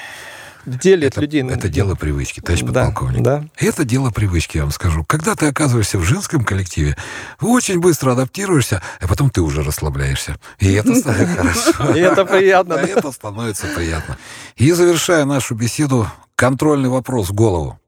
[0.66, 1.44] делит Это, людей.
[1.44, 3.22] это дело привычки, товарищ Да, подполковник.
[3.24, 3.46] да.
[3.58, 5.04] Это дело привычки, я вам скажу.
[5.04, 6.96] Когда ты оказываешься в женском коллективе,
[7.42, 10.38] очень быстро адаптируешься, а потом ты уже расслабляешься.
[10.60, 11.94] И это становится хорошо.
[11.96, 12.74] И это приятно.
[12.94, 14.18] Это становится приятно.
[14.56, 17.80] И завершая нашу беседу, контрольный вопрос в голову.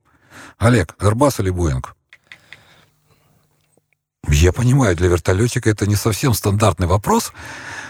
[0.58, 1.96] Олег, Airbus или Боинг?
[4.28, 7.32] Я понимаю, для вертолетчика это не совсем стандартный вопрос,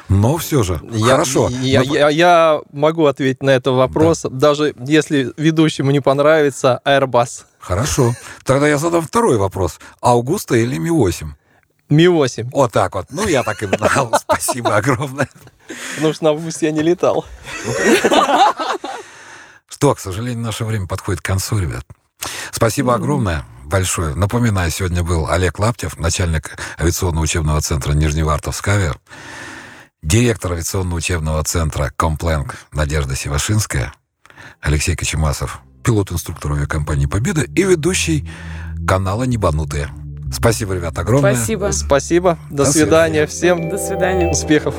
[0.10, 0.80] но все же.
[0.92, 1.50] Я, Хорошо.
[1.50, 7.44] Я, Мы- я- я могу ответить на этот вопрос, даже если ведущему не понравится Airbus
[7.60, 8.14] Хорошо.
[8.44, 9.80] Тогда я задам второй вопрос.
[10.02, 11.26] Аугуста или Ми-8?
[11.90, 13.08] Ми-8, Вот так вот.
[13.10, 14.14] Ну, я так и знал.
[14.22, 15.28] Спасибо огромное.
[15.96, 17.26] потому что на Августе я не летал.
[19.68, 21.86] Что, к сожалению, наше время подходит к концу, ребят.
[22.52, 24.16] Спасибо огромное, большое.
[24.16, 28.94] Напоминаю, сегодня был Олег Лаптев, начальник авиационного учебного центра Нижневартовск Авиа,
[30.06, 33.92] директор авиационного учебного центра Компленк Надежда Севашинская,
[34.62, 38.30] Алексей Кочемасов, пилот-инструктор авиакомпании «Победа» и ведущий
[38.88, 39.90] канала «Небанутые».
[40.32, 41.36] Спасибо, ребят, огромное.
[41.36, 41.72] Спасибо.
[41.72, 44.30] Спасибо, до, До свидания всем, До свидания.
[44.30, 44.76] успехов.